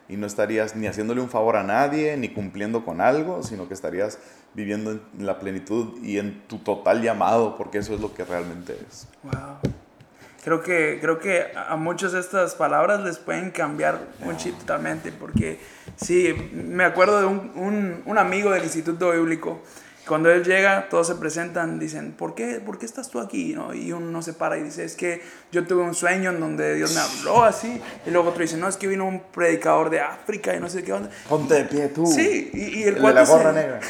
y 0.08 0.16
no 0.16 0.26
estarías 0.26 0.74
ni 0.74 0.86
haciéndole 0.86 1.20
un 1.20 1.28
favor 1.28 1.56
a 1.56 1.62
nadie, 1.62 2.16
ni 2.16 2.30
cumpliendo 2.30 2.84
con 2.84 3.00
algo, 3.00 3.42
sino 3.42 3.68
que 3.68 3.74
estarías 3.74 4.18
viviendo 4.54 4.92
en 4.92 5.26
la 5.26 5.38
plenitud 5.38 6.02
y 6.02 6.18
en 6.18 6.42
tu 6.48 6.58
total 6.58 7.02
llamado, 7.02 7.56
porque 7.56 7.78
eso 7.78 7.94
es 7.94 8.00
lo 8.00 8.14
que 8.14 8.24
realmente 8.24 8.78
es. 8.88 9.06
Wow. 9.22 9.58
Creo 10.42 10.62
que, 10.62 10.98
creo 11.00 11.18
que 11.18 11.48
a 11.54 11.76
muchas 11.76 12.12
de 12.12 12.20
estas 12.20 12.54
palabras 12.54 13.02
les 13.02 13.18
pueden 13.18 13.50
cambiar 13.50 14.00
un 14.24 14.36
chip 14.38 14.56
totalmente, 14.58 15.12
porque 15.12 15.60
sí, 15.96 16.34
me 16.52 16.84
acuerdo 16.84 17.20
de 17.20 17.26
un, 17.26 17.52
un, 17.54 18.02
un 18.06 18.18
amigo 18.18 18.50
del 18.50 18.64
Instituto 18.64 19.12
Bíblico, 19.12 19.60
cuando 20.08 20.30
él 20.30 20.42
llega, 20.42 20.88
todos 20.88 21.06
se 21.06 21.14
presentan, 21.14 21.78
dicen, 21.78 22.12
¿por 22.12 22.34
qué, 22.34 22.60
¿por 22.64 22.78
qué 22.78 22.86
estás 22.86 23.08
tú 23.10 23.20
aquí? 23.20 23.52
¿No? 23.54 23.72
Y 23.74 23.92
uno 23.92 24.22
se 24.22 24.32
para 24.32 24.56
y 24.58 24.62
dice, 24.64 24.84
es 24.84 24.96
que 24.96 25.22
yo 25.52 25.64
tuve 25.66 25.82
un 25.82 25.94
sueño 25.94 26.30
en 26.30 26.40
donde 26.40 26.74
Dios 26.74 26.94
me 26.94 27.00
habló 27.00 27.44
así, 27.44 27.80
y 28.06 28.10
luego 28.10 28.30
otro 28.30 28.42
dice, 28.42 28.56
no, 28.56 28.66
es 28.68 28.76
que 28.76 28.88
vino 28.88 29.06
un 29.06 29.20
predicador 29.32 29.90
de 29.90 30.00
África 30.00 30.56
y 30.56 30.60
no 30.60 30.68
sé 30.68 30.82
qué 30.82 30.92
onda. 30.92 31.10
Ponte 31.28 31.54
de 31.54 31.64
pie 31.64 31.88
tú. 31.88 32.06
Sí, 32.06 32.50
y, 32.52 32.80
y 32.80 32.82
el, 32.82 32.88
El 32.88 32.94
de 32.96 33.00
cuate 33.00 33.14
la 33.14 33.24
gorra 33.24 33.52
se, 33.52 33.60
negra. 33.60 33.80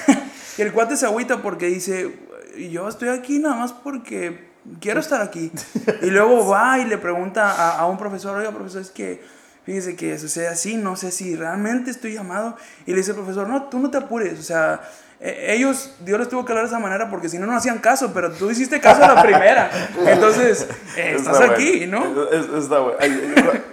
y 0.58 0.62
el 0.62 0.72
cuate 0.72 0.96
se 0.96 1.06
agüita 1.06 1.40
porque 1.40 1.66
dice, 1.66 2.14
"Y 2.56 2.68
yo 2.70 2.88
estoy 2.88 3.08
aquí 3.08 3.38
nada 3.38 3.54
más 3.56 3.72
porque 3.72 4.48
quiero 4.80 5.00
estar 5.00 5.22
aquí. 5.22 5.50
Y 6.02 6.10
luego 6.10 6.46
va 6.46 6.78
y 6.78 6.84
le 6.84 6.98
pregunta 6.98 7.50
a, 7.52 7.78
a 7.78 7.86
un 7.86 7.96
profesor, 7.96 8.36
oiga, 8.36 8.50
profesor, 8.52 8.82
es 8.82 8.90
que 8.90 9.22
fíjese 9.64 9.96
que 9.96 10.18
sucede 10.18 10.48
así, 10.48 10.76
no 10.76 10.96
sé 10.96 11.10
si 11.10 11.36
realmente 11.36 11.90
estoy 11.90 12.14
llamado. 12.14 12.56
Y 12.86 12.90
le 12.92 12.98
dice 12.98 13.10
el 13.12 13.16
profesor, 13.16 13.48
no, 13.48 13.64
tú 13.64 13.78
no 13.78 13.90
te 13.90 13.98
apures, 13.98 14.38
o 14.38 14.42
sea... 14.42 14.80
eh, 15.20 15.54
Ellos, 15.54 15.92
Dios 16.00 16.18
les 16.18 16.28
tuvo 16.28 16.44
que 16.44 16.52
hablar 16.52 16.64
de 16.66 16.70
esa 16.70 16.78
manera 16.78 17.10
porque 17.10 17.28
si 17.28 17.38
no, 17.38 17.46
no 17.46 17.56
hacían 17.56 17.78
caso, 17.78 18.12
pero 18.14 18.30
tú 18.32 18.50
hiciste 18.50 18.80
caso 18.80 19.02
a 19.04 19.14
la 19.14 19.22
primera. 19.22 19.70
Entonces, 20.06 20.68
eh, 20.96 21.14
estás 21.16 21.40
Está 21.40 21.52
aquí, 21.54 21.78
bueno. 21.86 22.04
¿no? 22.14 22.24
Es- 22.30 22.46
es- 22.48 22.62
está 22.64 22.78
bueno. 22.80 22.96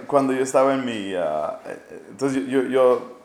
Cuando 0.06 0.32
yo 0.32 0.42
estaba 0.42 0.74
en 0.74 0.84
mi... 0.84 1.12
eh, 1.14 1.20
entonces 2.10 2.42
yo, 2.46 2.62
yo, 2.62 2.68
yo, 2.68 3.18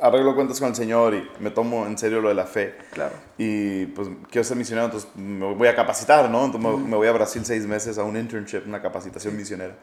arreglo 0.00 0.34
cuentas 0.34 0.60
con 0.60 0.68
el 0.68 0.74
Señor 0.76 1.14
y 1.14 1.28
me 1.40 1.50
tomo 1.50 1.86
en 1.86 1.96
serio 1.98 2.20
lo 2.20 2.28
de 2.28 2.34
la 2.34 2.46
fe. 2.46 2.76
Claro. 2.92 3.14
Y 3.36 3.86
pues 3.86 4.08
quiero 4.30 4.44
ser 4.44 4.56
misionero, 4.56 4.86
entonces 4.86 5.08
me 5.16 5.52
voy 5.54 5.68
a 5.68 5.74
capacitar, 5.74 6.28
¿no? 6.30 6.44
Entonces 6.44 6.70
me- 6.70 6.88
me 6.90 6.96
voy 6.96 7.08
a 7.08 7.12
Brasil 7.12 7.42
seis 7.44 7.66
meses 7.66 7.98
a 7.98 8.04
un 8.04 8.16
internship, 8.16 8.62
una 8.66 8.80
capacitación 8.82 9.36
misionera. 9.36 9.74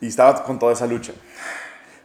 Y 0.00 0.08
estaba 0.08 0.42
con 0.44 0.58
toda 0.58 0.72
esa 0.72 0.86
lucha. 0.86 1.12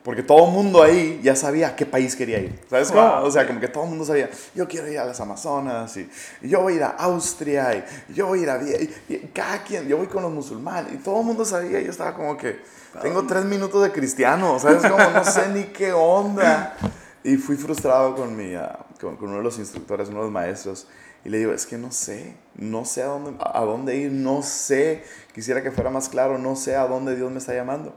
Porque 0.03 0.23
todo 0.23 0.47
el 0.47 0.53
mundo 0.53 0.81
ahí 0.81 1.19
ya 1.21 1.35
sabía 1.35 1.69
a 1.69 1.75
qué 1.75 1.85
país 1.85 2.15
quería 2.15 2.39
ir. 2.39 2.57
¿Sabes 2.69 2.91
cómo? 2.91 3.21
O 3.21 3.31
sea, 3.31 3.45
como 3.45 3.59
que 3.59 3.67
todo 3.67 3.83
el 3.83 3.89
mundo 3.89 4.05
sabía, 4.05 4.29
yo 4.55 4.67
quiero 4.67 4.88
ir 4.88 4.97
a 4.97 5.05
las 5.05 5.19
Amazonas, 5.19 5.95
y, 5.97 6.09
yo 6.41 6.62
voy 6.62 6.73
a 6.73 6.75
ir 6.77 6.83
a 6.83 6.89
Austria, 6.89 7.75
y, 7.75 8.13
yo 8.13 8.27
voy 8.27 8.39
a 8.39 8.43
ir 8.43 8.49
a... 8.49 8.63
Y, 8.63 8.95
y, 9.09 9.17
cada 9.33 9.62
quien, 9.63 9.88
yo 9.88 9.97
voy 9.97 10.07
con 10.07 10.23
los 10.23 10.31
musulmanes, 10.31 10.93
y 10.93 10.97
todo 10.97 11.19
el 11.19 11.25
mundo 11.25 11.43
sabía, 11.43 11.81
y 11.81 11.85
yo 11.85 11.91
estaba 11.91 12.13
como 12.13 12.38
que, 12.38 12.62
tengo 13.01 13.25
tres 13.27 13.45
minutos 13.45 13.83
de 13.83 13.91
cristiano, 13.91 14.57
¿sabes 14.59 14.81
cómo? 14.81 14.97
No 15.12 15.23
sé 15.23 15.49
ni 15.49 15.65
qué 15.65 15.93
onda. 15.93 16.75
Y 17.23 17.35
fui 17.35 17.55
frustrado 17.55 18.15
con, 18.15 18.35
mi, 18.35 18.55
ah, 18.55 18.79
con, 18.99 19.17
con, 19.17 19.27
uno 19.27 19.39
de 19.39 19.43
los 19.43 19.59
instructores, 19.59 20.07
uno 20.07 20.19
de 20.19 20.23
los 20.23 20.31
maestros, 20.31 20.88
y 21.25 21.29
le 21.29 21.38
digo, 21.38 21.51
es 21.51 21.65
que 21.65 21.77
no 21.77 21.91
sé, 21.91 22.35
no 22.55 22.85
sé 22.85 23.03
a 23.03 23.07
dónde, 23.07 23.33
a 23.39 23.62
dónde 23.65 23.97
ir, 23.97 24.12
no 24.12 24.41
sé, 24.41 25.03
quisiera 25.33 25.62
que 25.62 25.71
fuera 25.71 25.89
más 25.89 26.07
claro, 26.07 26.38
no 26.38 26.55
sé 26.55 26.75
a 26.75 26.88
dónde 26.88 27.15
Dios 27.15 27.29
me 27.29 27.39
está 27.39 27.53
llamando. 27.53 27.93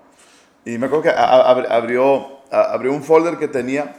Y 0.64 0.78
me 0.78 0.86
acuerdo 0.86 1.02
que 1.02 1.10
abrió, 1.10 2.40
abrió 2.50 2.92
un 2.92 3.02
folder 3.02 3.38
que 3.38 3.48
tenía 3.48 3.94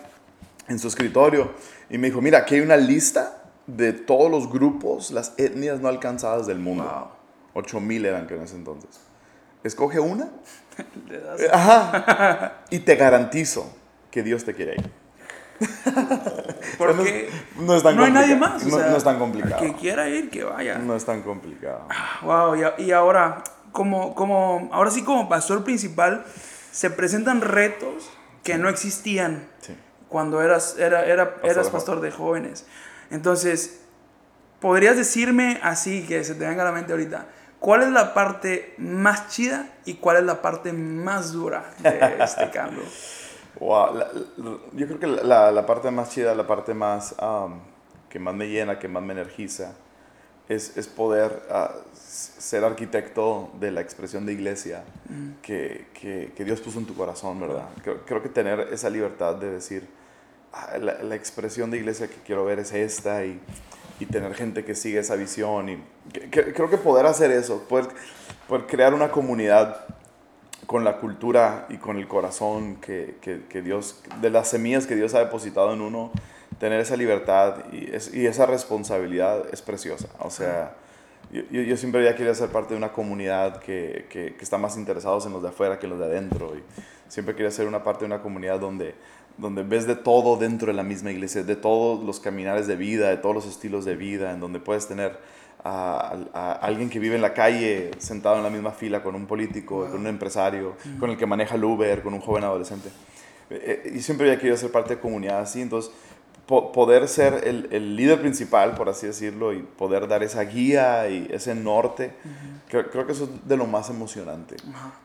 en 0.67 0.79
su 0.79 0.87
escritorio 0.87 1.51
y 1.89 1.97
me 1.97 2.07
dijo, 2.07 2.21
mira, 2.21 2.39
aquí 2.39 2.55
hay 2.55 2.61
una 2.61 2.77
lista 2.77 3.43
de 3.67 3.93
todos 3.93 4.29
los 4.29 4.51
grupos, 4.51 5.11
las 5.11 5.33
etnias 5.37 5.79
no 5.79 5.87
alcanzadas 5.87 6.47
del 6.47 6.59
mundo. 6.59 7.11
Ocho 7.53 7.79
mil 7.79 8.05
eran 8.05 8.27
que 8.27 8.35
en 8.35 8.43
ese 8.43 8.55
entonces. 8.55 9.01
Escoge 9.63 9.99
una. 9.99 10.29
Ajá. 11.51 12.63
Y 12.69 12.79
te 12.79 12.95
garantizo 12.95 13.71
que 14.11 14.23
Dios 14.23 14.43
te 14.43 14.53
quiere 14.53 14.73
ahí. 14.73 14.91
Porque 16.77 17.29
no, 17.57 17.75
es 17.75 17.83
tan 17.83 17.95
no 17.95 18.03
hay 18.03 18.11
nadie 18.11 18.35
más. 18.35 18.65
no, 18.65 18.97
es 18.97 19.03
tan 19.03 19.19
complicado. 19.19 19.61
Que 19.61 19.73
quiera 19.73 20.09
ir, 20.09 20.29
que 20.29 20.43
vaya. 20.43 20.77
No 20.79 20.95
es 20.95 21.05
tan 21.05 21.21
complicado. 21.21 21.87
Wow, 22.23 22.55
y, 22.77 22.91
ahora, 22.91 23.43
como, 23.71 24.15
como, 24.15 24.69
ahora 24.71 24.91
sí 24.91 25.03
como 25.03 25.29
pastor 25.29 25.63
principal, 25.63 26.25
se 26.73 26.89
presentan 26.89 27.41
retos 27.41 28.09
que 28.43 28.57
no 28.57 28.67
existían 28.67 29.47
cuando 30.09 30.41
eras, 30.41 30.75
era, 30.79 31.05
era, 31.05 31.35
pastor 31.35 31.51
eras 31.51 31.69
pastor 31.69 32.01
de 32.01 32.11
jóvenes. 32.11 32.65
Entonces, 33.11 33.81
¿podrías 34.59 34.97
decirme 34.97 35.59
así, 35.61 36.03
que 36.05 36.23
se 36.23 36.33
te 36.33 36.47
venga 36.47 36.63
a 36.63 36.65
la 36.65 36.71
mente 36.71 36.91
ahorita, 36.91 37.27
cuál 37.59 37.83
es 37.83 37.89
la 37.89 38.15
parte 38.15 38.73
más 38.79 39.29
chida 39.29 39.69
y 39.85 39.95
cuál 39.95 40.17
es 40.17 40.23
la 40.23 40.41
parte 40.41 40.73
más 40.73 41.31
dura 41.31 41.73
de 41.79 42.23
este 42.23 42.49
cambio? 42.53 42.83
Wow, 43.59 43.93
yo 44.73 44.87
creo 44.87 44.99
que 44.99 45.07
la, 45.07 45.51
la, 45.51 45.65
parte 45.67 45.91
más 45.91 46.09
chida, 46.09 46.33
la 46.33 46.47
parte 46.47 46.73
más 46.73 47.15
que 48.09 48.19
más 48.19 48.33
me 48.33 48.49
llena, 48.49 48.79
que 48.79 48.87
más 48.87 49.03
me 49.03 49.13
energiza, 49.13 49.75
es, 50.49 50.77
es 50.77 50.87
poder 50.87 51.43
uh, 51.49 51.79
ser 51.93 52.63
arquitecto 52.63 53.51
de 53.59 53.71
la 53.71 53.81
expresión 53.81 54.25
de 54.25 54.33
iglesia 54.33 54.83
mm. 55.09 55.41
que, 55.41 55.87
que, 55.93 56.45
Dios 56.45 56.61
puso 56.61 56.79
en 56.79 56.85
tu 56.85 56.95
corazón, 56.95 57.39
¿verdad? 57.39 57.69
Creo, 57.83 58.05
creo 58.05 58.21
que 58.21 58.29
tener 58.29 58.59
esa 58.71 58.89
libertad 58.89 59.35
de 59.35 59.51
decir, 59.51 59.87
ah, 60.51 60.77
la, 60.77 61.01
la, 61.01 61.15
expresión 61.15 61.71
de 61.71 61.77
iglesia 61.77 62.07
que 62.07 62.17
quiero 62.25 62.45
ver 62.45 62.59
es 62.59 62.73
esta 62.73 63.25
y, 63.25 63.39
y 63.99 64.05
tener 64.05 64.33
gente 64.35 64.63
que 64.63 64.75
sigue 64.75 64.99
esa 64.99 65.15
visión. 65.15 65.69
Y 65.69 65.83
creo 66.29 66.69
que 66.69 66.77
poder 66.77 67.05
hacer 67.05 67.31
eso, 67.31 67.63
poder, 67.69 67.87
poder 68.47 68.67
crear 68.67 68.93
una 68.93 69.09
comunidad 69.09 69.85
con 70.65 70.83
la 70.83 70.97
cultura 70.97 71.65
y 71.69 71.77
con 71.77 71.97
el 71.97 72.07
corazón 72.07 72.77
que, 72.77 73.17
que, 73.21 73.61
Dios, 73.61 74.01
de 74.21 74.29
las 74.29 74.49
semillas 74.49 74.87
que 74.87 74.95
Dios 74.95 75.13
ha 75.13 75.19
depositado 75.19 75.73
en 75.73 75.81
uno, 75.81 76.11
tener 76.59 76.79
esa 76.79 76.95
libertad 76.95 77.65
y, 77.71 77.89
y 78.17 78.25
esa 78.25 78.45
responsabilidad 78.45 79.43
es 79.51 79.61
preciosa. 79.61 80.07
O 80.19 80.29
sea, 80.29 80.75
yo, 81.31 81.41
yo, 81.49 81.77
siempre 81.77 82.03
ya 82.03 82.15
quería 82.15 82.35
ser 82.35 82.49
parte 82.49 82.73
de 82.73 82.77
una 82.77 82.91
comunidad 82.91 83.57
que, 83.59 84.05
que, 84.09 84.35
está 84.39 84.57
más 84.57 84.77
interesados 84.77 85.25
en 85.25 85.33
los 85.33 85.41
de 85.41 85.49
afuera 85.49 85.79
que 85.79 85.87
los 85.87 85.99
de 85.99 86.05
adentro. 86.05 86.53
Y 86.55 86.63
siempre 87.07 87.35
quería 87.35 87.51
ser 87.51 87.67
una 87.67 87.83
parte 87.83 88.01
de 88.01 88.05
una 88.07 88.21
comunidad 88.21 88.59
donde, 88.59 88.93
donde 89.37 89.63
ves 89.63 89.87
de 89.87 89.95
todo 89.95 90.37
dentro 90.37 90.67
de 90.67 90.73
la 90.73 90.83
misma 90.83 91.11
iglesia, 91.11 91.43
de 91.43 91.55
todos 91.55 92.03
los 92.03 92.19
caminares 92.19 92.67
de 92.67 92.75
vida, 92.75 93.09
de 93.09 93.17
todos 93.17 93.33
los 93.33 93.47
estilos 93.47 93.83
de 93.85 93.95
vida, 93.95 94.31
en 94.31 94.39
donde 94.39 94.59
puedes 94.59 94.87
tener 94.87 95.17
a, 95.63 96.59
alguien 96.61 96.89
que 96.89 96.99
vive 96.99 97.15
en 97.15 97.21
la 97.21 97.33
calle 97.33 97.91
sentado 97.97 98.37
en 98.37 98.43
la 98.43 98.49
misma 98.49 98.71
fila 98.71 99.01
con 99.01 99.15
un 99.15 99.25
político, 99.25 99.87
con 99.89 100.01
un 100.01 100.07
empresario, 100.07 100.75
con 100.99 101.09
el 101.09 101.17
que 101.17 101.25
maneja 101.25 101.55
el 101.55 101.63
Uber, 101.63 102.01
con 102.01 102.13
un 102.13 102.19
joven 102.19 102.43
adolescente. 102.43 102.89
Eh, 103.49 103.81
eh, 103.85 103.93
y 103.95 104.01
siempre 104.01 104.27
había 104.27 104.39
querido 104.39 104.57
ser 104.57 104.71
parte 104.71 104.95
de 104.95 105.01
comunidad 105.01 105.39
así, 105.39 105.61
entonces 105.61 105.91
poder 106.45 107.07
ser 107.07 107.47
el, 107.47 107.69
el, 107.71 107.95
líder 107.95 108.19
principal, 108.19 108.75
por 108.75 108.89
así 108.89 109.07
decirlo, 109.07 109.53
y 109.53 109.61
poder 109.61 110.07
dar 110.07 110.23
esa 110.23 110.43
guía 110.43 111.07
y 111.09 111.27
ese 111.31 111.55
norte, 111.55 112.11
creo, 112.67 112.89
creo, 112.89 113.05
que 113.05 113.13
eso 113.13 113.23
es 113.23 113.47
de 113.47 113.55
lo 113.55 113.65
más 113.65 113.89
emocionante, 113.89 114.57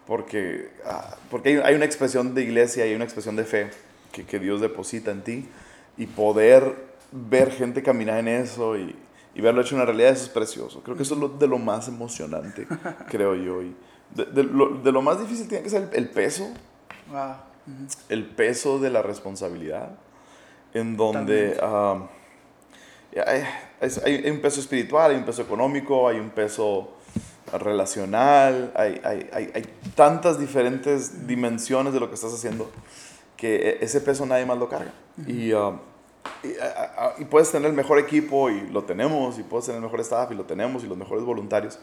porque, 0.07 0.71
ah, 0.85 1.17
porque 1.31 1.51
hay, 1.51 1.57
hay, 1.65 1.75
una 1.77 1.85
expresión 1.85 2.35
de 2.35 2.43
iglesia 2.43 2.85
y 2.85 2.89
hay 2.91 2.95
una 2.97 3.05
expresión 3.05 3.37
de 3.37 3.45
fe 3.45 3.71
que, 4.11 4.27
que 4.27 4.39
Dios 4.41 4.61
deposita 4.61 5.13
en 5.13 5.23
ti, 5.23 5.49
y 5.97 6.07
poder 6.07 6.75
ver 7.13 7.51
gente 7.51 7.83
caminar 7.83 8.19
en 8.19 8.29
eso 8.29 8.77
y, 8.77 8.95
y 9.35 9.41
verlo 9.41 9.61
hecho 9.61 9.77
una 9.77 9.85
realidad, 9.85 10.11
eso 10.11 10.25
es 10.25 10.31
precioso. 10.31 10.83
Creo 10.83 10.97
que 10.97 11.03
eso 11.03 11.15
es 11.15 11.21
lo, 11.21 11.29
de 11.29 11.47
lo 11.47 11.59
más 11.59 11.89
emocionante, 11.89 12.67
creo 13.09 13.35
yo. 13.35 13.63
Y 13.63 13.75
de, 14.15 14.25
de, 14.25 14.43
lo, 14.45 14.71
de, 14.71 14.93
lo, 14.93 15.03
más 15.03 15.21
difícil 15.21 15.47
tiene 15.49 15.63
que 15.63 15.71
ser 15.71 15.89
el, 15.93 16.09
peso, 16.09 16.49
el 18.09 18.27
peso 18.27 18.79
de 18.79 18.91
la 18.91 19.03
responsabilidad, 19.03 19.91
en 20.75 20.97
donde 20.97 21.59
hay, 23.27 23.45
hay, 24.05 24.31
un 24.31 24.41
peso 24.41 24.61
espiritual, 24.61 25.11
hay 25.13 25.17
un 25.17 25.25
peso 25.25 25.43
económico, 25.43 26.09
hay 26.09 26.19
un 26.19 26.31
peso 26.31 26.93
relacional, 27.53 28.73
hay, 28.75 29.01
hay, 29.05 29.51
hay, 29.55 29.67
tantas 29.95 30.39
diferentes 30.39 31.27
dimensiones 31.27 31.93
de 31.93 32.01
lo 32.01 32.09
que 32.09 32.15
estás 32.15 32.35
haciendo 32.35 32.71
que 33.37 33.57
e, 33.57 33.85
ese 33.85 34.01
peso 34.01 34.27
nadie 34.27 34.45
más 34.45 34.59
lo 34.59 34.69
carga. 34.69 34.93
Y 35.27 35.53
y, 37.19 37.25
puedes 37.25 37.51
tener 37.51 37.71
el 37.71 37.77
mejor 37.77 37.99
equipo 37.99 38.51
y 38.51 38.69
lo 38.69 38.85
tenemos, 38.85 39.39
y 39.39 39.43
puedes 39.43 39.67
tener 39.67 39.79
el 39.79 39.85
mejor 39.85 40.01
staff 40.01 40.31
y 40.31 40.35
lo 40.35 40.45
tenemos, 40.45 40.85
y 40.85 40.87
los 40.87 40.97
mejores 40.97 41.25
voluntarios, 41.25 41.79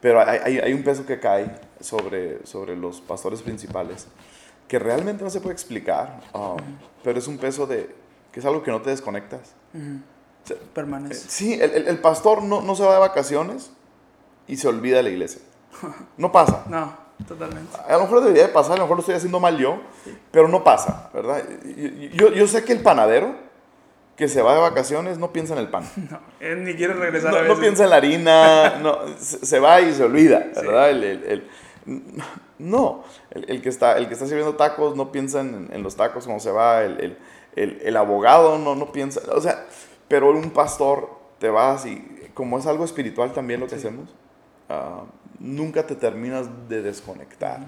pero 0.00 0.20
hay, 0.20 0.58
hay, 0.58 0.72
un 0.72 0.82
peso 0.82 1.06
que 1.06 1.18
cae 1.18 1.50
sobre, 1.80 2.44
sobre 2.46 2.76
los 2.76 3.00
pastores 3.00 3.40
principales 3.40 4.06
que 4.68 4.78
realmente 4.78 5.22
no 5.22 5.30
se 5.30 5.40
puede 5.40 5.54
explicar, 5.54 6.20
um, 6.32 6.56
pero 7.02 7.18
es 7.18 7.28
un 7.28 7.38
peso 7.38 7.66
de 7.66 7.94
que 8.34 8.40
es 8.40 8.46
algo 8.46 8.64
que 8.64 8.72
no 8.72 8.82
te 8.82 8.90
desconectas. 8.90 9.54
Permanece. 10.74 11.20
Eh, 11.20 11.26
sí, 11.28 11.54
el, 11.54 11.86
el, 11.86 11.98
pastor 12.00 12.42
no, 12.42 12.62
no, 12.62 12.74
se 12.74 12.82
va 12.84 12.94
de 12.94 12.98
vacaciones 12.98 13.70
y 14.48 14.56
se 14.56 14.66
olvida 14.66 14.96
de 14.98 15.04
la 15.04 15.10
iglesia. 15.10 15.40
No 16.16 16.32
pasa. 16.32 16.64
No, 16.68 16.92
totalmente. 17.28 17.76
A 17.86 17.92
lo 17.92 18.00
mejor 18.00 18.22
debería 18.22 18.48
de 18.48 18.48
pasar, 18.48 18.72
a 18.72 18.76
lo 18.76 18.82
mejor 18.82 18.96
lo 18.96 19.00
estoy 19.02 19.14
haciendo 19.14 19.38
mal 19.38 19.56
yo, 19.56 19.80
pero 20.32 20.48
no 20.48 20.64
pasa, 20.64 21.10
¿verdad? 21.14 21.44
Yo, 22.12 22.30
yo 22.30 22.46
sé 22.48 22.64
que 22.64 22.72
el 22.72 22.80
panadero 22.80 23.36
que 24.16 24.28
se 24.28 24.42
va 24.42 24.54
de 24.54 24.60
vacaciones 24.60 25.18
no 25.18 25.32
piensa 25.32 25.54
en 25.54 25.60
el 25.60 25.68
pan. 25.68 25.84
No, 26.10 26.20
él 26.40 26.64
ni 26.64 26.74
quiere 26.74 26.94
regresar 26.94 27.32
no, 27.32 27.38
a 27.38 27.42
No 27.42 27.56
piensa 27.56 27.84
en 27.84 27.90
la 27.90 27.96
harina, 27.96 28.78
no, 28.82 28.98
se, 29.16 29.60
va 29.60 29.80
y 29.80 29.94
se 29.94 30.02
olvida, 30.02 30.44
¿verdad? 30.56 30.90
El, 30.90 31.04
el, 31.04 31.48
no, 32.58 33.04
el, 33.30 33.62
que 33.62 33.68
está, 33.68 33.96
el 33.96 34.08
que 34.08 34.14
está 34.14 34.26
sirviendo 34.26 34.54
tacos 34.54 34.96
no 34.96 35.12
piensa 35.12 35.40
en, 35.40 35.68
en 35.72 35.82
los 35.84 35.94
tacos 35.94 36.26
como 36.26 36.40
se 36.40 36.50
va, 36.50 36.82
el, 36.82 37.16
abogado 37.96 38.58
no, 38.58 38.74
no 38.74 38.92
piensa, 38.92 39.20
o 39.32 39.40
sea, 39.40 39.66
pero 40.08 40.30
un 40.30 40.50
pastor 40.50 41.10
te 41.38 41.48
vas 41.48 41.86
y 41.86 42.30
como 42.34 42.58
es 42.58 42.66
algo 42.66 42.84
espiritual 42.84 43.32
también 43.32 43.60
lo 43.60 43.66
que 43.66 43.76
hacemos, 43.76 44.08
uh, 44.68 45.04
nunca 45.38 45.86
te 45.86 45.94
terminas 45.94 46.48
de 46.68 46.82
desconectar. 46.82 47.60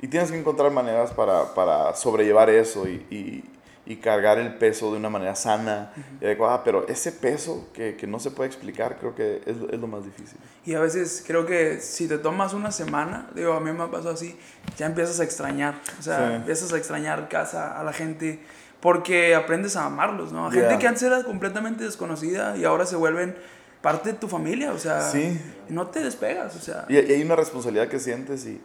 Y 0.00 0.08
tienes 0.08 0.30
que 0.30 0.38
encontrar 0.38 0.70
maneras 0.70 1.10
para, 1.12 1.54
para 1.54 1.94
sobrellevar 1.94 2.48
eso 2.50 2.86
y 2.88 3.44
y 3.88 3.96
cargar 3.96 4.38
el 4.38 4.54
peso 4.54 4.90
de 4.90 4.98
una 4.98 5.08
manera 5.08 5.34
sana 5.34 5.94
y 6.20 6.24
adecuada, 6.26 6.62
pero 6.62 6.86
ese 6.88 7.10
peso 7.10 7.68
que, 7.72 7.96
que, 7.96 8.06
no 8.06 8.20
se 8.20 8.30
puede 8.30 8.48
explicar 8.48 8.98
creo 8.98 9.14
que 9.14 9.40
es, 9.46 9.56
es, 9.72 9.80
lo 9.80 9.86
más 9.86 10.04
difícil. 10.04 10.38
Y 10.66 10.74
a 10.74 10.80
veces 10.80 11.24
creo 11.26 11.46
que 11.46 11.80
si 11.80 12.06
te 12.06 12.18
tomas 12.18 12.52
una 12.52 12.70
semana, 12.70 13.30
digo, 13.34 13.54
a 13.54 13.60
mí 13.60 13.72
me 13.72 13.86
pasó 13.88 14.10
así, 14.10 14.38
ya 14.76 14.84
empiezas 14.84 15.20
a 15.20 15.24
extrañar, 15.24 15.80
o 15.98 16.02
sea, 16.02 16.36
empiezas 16.36 16.70
a 16.74 16.76
extrañar 16.76 17.30
casa, 17.30 17.80
a 17.80 17.82
la 17.82 17.94
gente, 17.94 18.40
porque 18.80 19.34
aprendes 19.34 19.76
a 19.76 19.86
amarlos, 19.86 20.32
¿no? 20.32 20.46
A 20.46 20.50
gente 20.50 20.78
que 20.78 20.86
antes 20.86 21.02
era 21.02 21.24
completamente 21.24 21.84
desconocida 21.84 22.56
y 22.56 22.64
ahora 22.64 22.86
se 22.86 22.96
vuelven 22.96 23.36
parte 23.82 24.12
de 24.12 24.18
tu 24.18 24.28
familia, 24.28 24.72
o 24.72 24.78
sea, 24.78 25.02
sí. 25.02 25.40
no 25.68 25.86
te 25.88 26.00
despegas, 26.00 26.56
o 26.56 26.60
sea. 26.60 26.84
Y, 26.88 26.94
y 26.94 27.12
hay 27.12 27.22
una 27.22 27.36
responsabilidad 27.36 27.88
que 27.88 27.98
sientes 27.98 28.46
y 28.46 28.60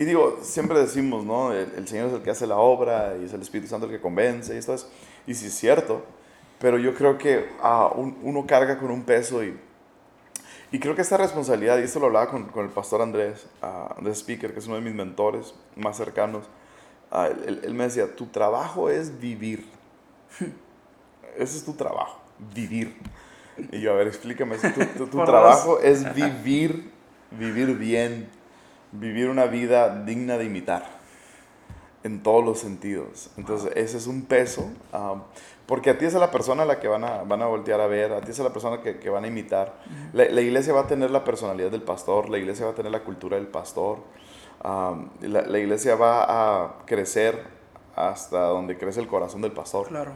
y 0.00 0.06
digo, 0.06 0.38
siempre 0.40 0.78
decimos, 0.80 1.26
¿no? 1.26 1.52
El, 1.52 1.86
Señor 1.86 2.08
es 2.08 2.14
el 2.14 2.22
que 2.22 2.30
hace 2.30 2.46
la 2.46 2.56
obra 2.56 3.18
y 3.20 3.26
es 3.26 3.34
el 3.34 3.42
Espíritu 3.42 3.68
Santo 3.68 3.84
el 3.84 3.92
que 3.92 4.00
convence 4.00 4.54
y 4.54 4.56
esto 4.56 4.72
es. 4.72 4.88
Y 5.26 5.34
sí 5.34 5.48
es 5.48 5.54
cierto, 5.54 6.02
pero 6.58 6.78
yo 6.78 6.94
creo 6.94 7.18
que 7.18 7.50
ah, 7.60 7.92
uno 7.94 8.46
carga 8.46 8.78
con 8.78 8.90
un 8.90 9.02
peso 9.02 9.44
y, 9.44 9.60
y 10.72 10.78
creo 10.78 10.94
que 10.94 11.02
esta 11.02 11.18
responsabilidad, 11.18 11.78
y 11.78 11.82
esto 11.82 12.00
lo 12.00 12.06
hablaba 12.06 12.30
con, 12.30 12.46
con 12.46 12.64
el 12.64 12.70
pastor 12.70 13.02
Andrés, 13.02 13.46
uh, 13.62 14.02
de 14.02 14.12
Speaker, 14.12 14.54
que 14.54 14.60
es 14.60 14.66
uno 14.68 14.76
de 14.76 14.80
mis 14.80 14.94
mentores 14.94 15.54
más 15.76 15.98
cercanos, 15.98 16.46
uh, 17.12 17.24
él, 17.46 17.60
él, 17.64 17.74
me 17.74 17.84
decía, 17.84 18.14
tu 18.14 18.26
trabajo 18.26 18.90
es 18.90 19.20
vivir. 19.20 19.66
Ese 21.36 21.58
es 21.58 21.64
tu 21.64 21.74
trabajo, 21.74 22.20
vivir. 22.54 22.96
Y 23.72 23.80
yo, 23.80 23.92
a 23.92 23.96
ver, 23.96 24.06
explícame, 24.06 24.56
tu, 24.96 25.06
tu 25.06 25.18
trabajo 25.24 25.80
es 25.80 26.14
vivir, 26.14 26.90
vivir 27.30 27.76
bien, 27.76 28.28
vivir 28.92 29.28
una 29.28 29.46
vida 29.46 30.02
digna 30.04 30.38
de 30.38 30.44
imitar. 30.44 31.00
en 32.02 32.22
todos 32.22 32.42
los 32.42 32.58
sentidos. 32.58 33.30
Entonces, 33.36 33.72
ese 33.76 33.98
es 33.98 34.06
un 34.06 34.22
peso, 34.22 34.70
um, 34.94 35.20
porque 35.66 35.90
a 35.90 35.98
ti 35.98 36.06
es 36.06 36.14
a 36.14 36.18
la 36.18 36.30
persona 36.30 36.62
a 36.62 36.66
la 36.66 36.80
que 36.80 36.88
van 36.88 37.04
a, 37.04 37.24
van 37.24 37.42
a 37.42 37.46
voltear 37.46 37.78
a 37.78 37.86
ver, 37.86 38.12
a 38.12 38.22
ti 38.22 38.30
es 38.30 38.40
a 38.40 38.42
la 38.42 38.54
persona 38.54 38.80
que, 38.80 38.98
que 38.98 39.10
van 39.10 39.24
a 39.24 39.26
imitar. 39.26 39.74
la, 40.14 40.24
la, 40.24 40.40
iglesia 40.40 40.72
va 40.72 40.80
a 40.80 40.86
tener 40.86 41.10
la 41.10 41.24
personalidad 41.24 41.70
del 41.70 41.82
pastor, 41.82 42.30
la 42.30 42.38
iglesia 42.38 42.64
va 42.64 42.72
a 42.72 42.74
tener 42.74 42.90
la 42.90 43.04
cultura 43.04 43.36
del 43.36 43.48
pastor, 43.48 43.98
um, 44.64 45.08
la, 45.20 45.42
la, 45.42 45.58
iglesia 45.58 45.94
va 45.94 46.24
a 46.24 46.84
crecer 46.86 47.42
hasta 47.96 48.40
donde 48.40 48.78
crece 48.78 49.00
el 49.00 49.08
corazón 49.08 49.42
del 49.42 49.52
pastor. 49.52 49.88
Claro, 49.88 50.12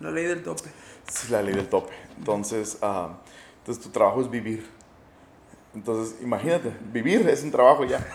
la 0.00 0.10
ley 0.10 0.24
del 0.24 0.42
tope. 0.42 0.70
Sí, 1.08 1.30
la 1.30 1.42
ley 1.42 1.54
del 1.54 1.68
tope. 1.68 1.92
Entonces, 2.18 2.78
um, 2.82 3.16
entonces 3.58 3.82
tu 3.82 3.90
trabajo 3.90 4.20
es 4.20 4.30
vivir. 4.30 4.78
Entonces, 5.74 6.16
imagínate, 6.22 6.72
vivir 6.92 7.28
es 7.28 7.42
un 7.42 7.50
trabajo 7.50 7.84
ya. 7.84 8.04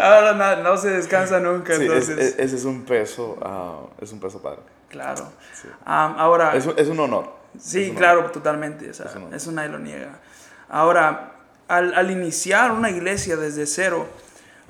Ahora 0.00 0.32
no, 0.32 0.62
no, 0.62 0.76
se 0.76 0.90
descansa 0.90 1.40
nunca. 1.40 1.76
Sí, 1.76 1.82
entonces. 1.82 2.18
Es, 2.18 2.38
ese 2.38 2.56
es 2.56 2.64
un 2.64 2.84
peso, 2.84 3.36
uh, 3.40 4.02
es 4.02 4.12
un 4.12 4.20
peso 4.20 4.40
padre. 4.40 4.60
Claro. 4.88 5.28
Sí. 5.60 5.68
Um, 5.68 6.14
ahora. 6.18 6.56
Es, 6.56 6.66
es, 6.76 6.88
un 6.88 7.00
honor. 7.00 7.32
Sí, 7.58 7.90
un 7.90 7.96
claro, 7.96 8.20
honor. 8.20 8.32
totalmente. 8.32 8.88
O 8.88 8.94
sea, 8.94 9.06
es, 9.06 9.34
eso 9.34 9.52
nadie 9.52 9.68
lo 9.68 9.78
niega. 9.78 10.20
Ahora, 10.68 11.32
al, 11.68 11.92
al, 11.94 12.10
iniciar 12.10 12.70
una 12.70 12.90
iglesia 12.90 13.36
desde 13.36 13.66
cero, 13.66 14.06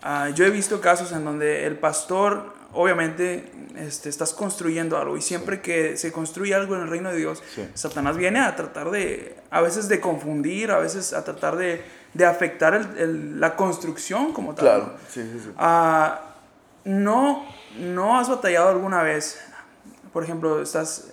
uh, 0.05 0.35
yo 0.35 0.45
he 0.45 0.51
visto 0.51 0.81
casos 0.81 1.13
en 1.13 1.25
donde 1.25 1.67
el 1.67 1.79
pastor, 1.79 2.53
obviamente, 2.73 3.51
este, 3.77 4.09
estás 4.09 4.33
construyendo 4.33 4.99
algo 4.99 5.17
y 5.17 5.23
siempre 5.23 5.57
sí. 5.57 5.63
que 5.63 5.97
se 5.97 6.13
construye 6.13 6.55
algo 6.55 6.75
en 6.77 6.83
el 6.83 6.89
reino 6.89 7.11
de 7.11 7.17
Dios, 7.17 7.43
sí. 7.55 7.69
Satanás 7.75 8.17
viene 8.17 8.41
a 8.41 8.57
tratar 8.57 8.91
de, 8.91 9.37
a 9.51 9.61
veces 9.61 9.89
de 9.89 10.01
confundir, 10.01 10.71
a 10.71 10.79
veces 10.79 11.13
a 11.13 11.23
tratar 11.25 11.57
de, 11.57 11.83
de 12.15 12.25
afectar 12.25 12.75
el, 12.75 12.99
el, 12.99 13.41
la 13.41 13.57
construcción 13.57 14.33
como 14.33 14.55
tal. 14.55 14.65
Claro, 14.65 14.95
sí, 15.09 15.23
sí, 15.23 15.41
sí. 15.41 15.51
Uh, 15.59 16.11
no, 16.85 17.45
¿No 17.79 18.19
has 18.19 18.29
batallado 18.29 18.71
alguna 18.71 19.03
vez? 19.03 19.39
Por 20.13 20.25
ejemplo, 20.25 20.63
estás, 20.63 21.13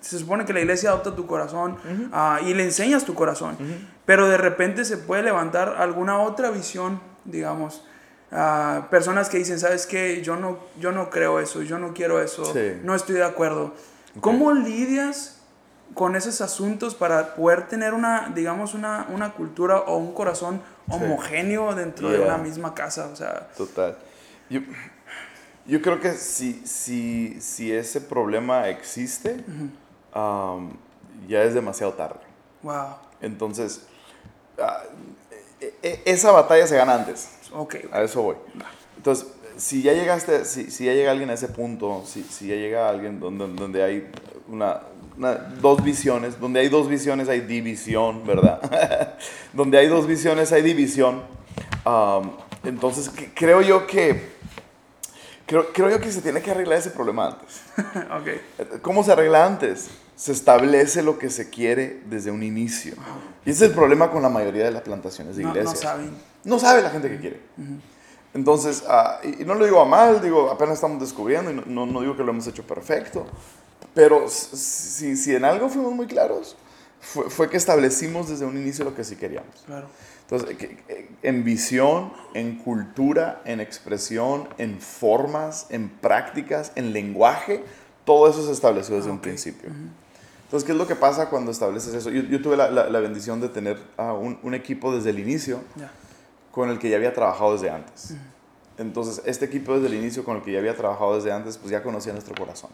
se 0.00 0.18
supone 0.18 0.44
que 0.44 0.52
la 0.52 0.60
iglesia 0.60 0.90
adopta 0.90 1.14
tu 1.14 1.26
corazón 1.26 1.72
uh 1.72 1.88
-huh. 1.88 2.42
uh, 2.42 2.46
y 2.46 2.52
le 2.52 2.64
enseñas 2.64 3.04
tu 3.04 3.14
corazón, 3.14 3.56
uh 3.58 3.62
-huh. 3.62 3.88
pero 4.04 4.28
de 4.28 4.36
repente 4.36 4.84
se 4.84 4.98
puede 4.98 5.22
levantar 5.22 5.76
alguna 5.78 6.18
otra 6.18 6.50
visión, 6.50 7.00
digamos, 7.24 7.82
Uh, 8.38 8.82
personas 8.90 9.30
que 9.30 9.38
dicen, 9.38 9.58
¿sabes 9.58 9.86
qué? 9.86 10.20
Yo 10.20 10.36
no, 10.36 10.58
yo 10.78 10.92
no 10.92 11.08
creo 11.08 11.40
eso, 11.40 11.62
yo 11.62 11.78
no 11.78 11.94
quiero 11.94 12.20
eso, 12.20 12.44
Sí. 12.52 12.78
no 12.82 12.94
estoy 12.94 13.14
de 13.14 13.24
acuerdo. 13.24 13.72
¿Cómo 14.20 14.52
lidias 14.52 15.38
con 15.94 16.16
esos 16.16 16.42
asuntos 16.42 16.94
para 16.94 17.34
poder 17.34 17.66
tener 17.66 17.94
una, 17.94 18.30
digamos, 18.34 18.74
una, 18.74 19.06
una 19.08 19.32
cultura 19.32 19.78
o 19.78 19.96
un 19.96 20.12
corazón 20.12 20.60
Sí. 20.86 20.92
homogéneo 20.94 21.74
dentro 21.74 22.10
de 22.10 22.20
una 22.20 22.36
misma 22.36 22.74
casa? 22.74 23.08
O 23.10 23.16
sea, 23.16 23.48
Total. 23.56 23.96
Yo, 24.50 24.60
yo 25.64 25.80
creo 25.80 25.98
que 25.98 26.12
si, 26.12 26.62
si, 26.66 27.40
si 27.40 27.72
ese 27.72 28.02
problema 28.02 28.68
existe, 28.68 29.42
um, 30.14 30.76
ya 31.26 31.42
es 31.42 31.54
demasiado 31.54 31.94
tarde. 31.94 32.20
wow, 32.62 32.96
Entonces, 33.22 33.80
ah, 34.62 34.82
e- 35.58 35.74
e- 35.82 36.02
esa 36.04 36.32
batalla 36.32 36.66
se 36.66 36.76
gana 36.76 36.96
antes. 36.96 37.30
Ok, 37.56 37.76
A 37.92 38.02
eso 38.02 38.22
voy. 38.22 38.36
Entonces, 38.96 39.26
si 39.56 39.82
ya 39.82 39.92
llegaste, 39.92 40.44
si, 40.44 40.70
si 40.70 40.84
ya 40.84 40.92
llega 40.92 41.10
alguien 41.10 41.30
a 41.30 41.34
ese 41.34 41.48
punto, 41.48 42.02
si, 42.06 42.22
si 42.22 42.48
ya 42.48 42.54
llega 42.56 42.88
alguien 42.88 43.18
donde, 43.20 43.46
donde 43.48 43.82
hay 43.82 44.06
una, 44.48 44.82
una- 45.16 45.34
dos 45.34 45.82
visiones, 45.82 46.38
donde 46.38 46.60
hay 46.60 46.68
dos 46.68 46.88
visiones 46.88 47.28
hay 47.28 47.40
división, 47.40 48.26
¿verdad? 48.26 49.14
donde 49.52 49.78
hay 49.78 49.86
dos 49.88 50.06
visiones 50.06 50.52
hay 50.52 50.62
división. 50.62 51.22
Um, 51.84 52.32
entonces, 52.64 53.08
que- 53.08 53.32
creo 53.32 53.62
yo 53.62 53.86
que 53.86 54.35
creo, 55.46 55.72
creo 55.72 55.90
yo 55.90 56.00
que 56.00 56.10
se 56.12 56.20
tiene 56.22 56.42
que 56.42 56.50
arreglar 56.50 56.78
ese 56.78 56.90
problema 56.90 57.28
antes. 57.28 57.60
ok, 58.76 58.80
¿Cómo 58.82 59.02
se 59.04 59.12
arregla 59.12 59.44
antes? 59.46 59.88
Se 60.16 60.32
establece 60.32 61.02
lo 61.02 61.18
que 61.18 61.28
se 61.30 61.50
quiere 61.50 62.02
desde 62.06 62.30
un 62.30 62.42
inicio. 62.42 62.94
Y 63.44 63.50
ese 63.50 63.64
es 63.64 63.70
el 63.70 63.76
problema 63.76 64.10
con 64.10 64.22
la 64.22 64.28
mayoría 64.30 64.64
de 64.64 64.70
las 64.70 64.82
plantaciones 64.82 65.36
de 65.36 65.42
no, 65.42 65.50
iglesias. 65.50 65.74
no 65.74 65.80
saben. 65.80 66.10
No 66.44 66.58
sabe 66.58 66.82
la 66.82 66.90
gente 66.90 67.08
que 67.10 67.18
quiere. 67.18 67.40
Entonces, 68.34 68.84
ah, 68.88 69.18
y 69.22 69.42
y 69.42 69.44
no 69.44 69.54
lo 69.54 69.64
digo 69.64 69.80
a 69.80 69.84
mal, 69.84 70.20
digo, 70.20 70.50
apenas 70.50 70.74
estamos 70.74 71.00
descubriendo 71.00 71.50
y 71.50 71.54
no, 71.54 71.62
no- 71.66 71.86
no 71.86 72.00
digo 72.00 72.16
que 72.16 72.22
lo 72.22 72.30
hemos 72.30 72.46
hecho 72.46 72.66
perfecto, 72.66 73.26
pero 73.94 74.28
si, 74.28 75.16
si 75.16 75.34
en 75.34 75.44
algo 75.44 75.68
fuimos 75.68 75.92
muy 75.94 76.06
claros, 76.06 76.56
fue, 77.00 77.30
fue 77.30 77.48
que 77.48 77.56
establecimos 77.56 78.28
desde 78.28 78.44
un 78.44 78.56
inicio 78.58 78.84
lo 78.84 78.94
que 78.94 79.04
sí 79.04 79.16
queríamos. 79.16 79.62
Claro, 79.64 79.86
Entonces, 80.28 80.56
en 81.22 81.44
visión, 81.44 82.12
en 82.34 82.56
cultura, 82.58 83.40
en 83.44 83.60
expresión, 83.60 84.48
en 84.58 84.80
formas, 84.80 85.66
en 85.70 85.88
prácticas, 85.88 86.72
en 86.74 86.92
lenguaje, 86.92 87.62
todo 88.04 88.28
eso 88.28 88.44
se 88.44 88.50
estableció 88.52 88.96
desde 88.96 89.10
un 89.10 89.16
Ok. 89.18 89.22
principio. 89.22 89.70
Entonces, 90.44 90.64
¿qué 90.66 90.72
es 90.72 90.78
lo 90.78 90.86
que 90.86 90.96
pasa 90.96 91.28
cuando 91.28 91.50
estableces 91.52 91.94
eso? 91.94 92.10
Yo, 92.10 92.22
yo 92.22 92.40
tuve 92.42 92.56
la, 92.56 92.70
la- 92.70 92.88
la 92.88 93.00
bendición 93.00 93.40
de 93.40 93.48
tener 93.48 93.78
ah, 93.96 94.12
un, 94.14 94.38
un 94.42 94.54
equipo 94.54 94.94
desde 94.94 95.10
el 95.10 95.18
inicio 95.20 95.60
con 96.52 96.70
el 96.70 96.78
que 96.78 96.88
ya 96.90 96.96
había 96.96 97.12
trabajado 97.12 97.52
desde 97.52 97.70
antes. 97.70 98.14
Entonces, 98.78 99.22
este 99.26 99.44
equipo 99.44 99.74
desde 99.74 99.86
el 99.88 99.94
inicio 99.94 100.24
con 100.24 100.36
el 100.38 100.42
que 100.42 100.52
ya 100.52 100.58
había 100.58 100.76
trabajado 100.76 101.16
desde 101.16 101.32
antes, 101.32 101.56
pues 101.58 101.70
ya 101.70 101.82
conocía 101.82 102.12
nuestro 102.12 102.34
corazón. 102.34 102.70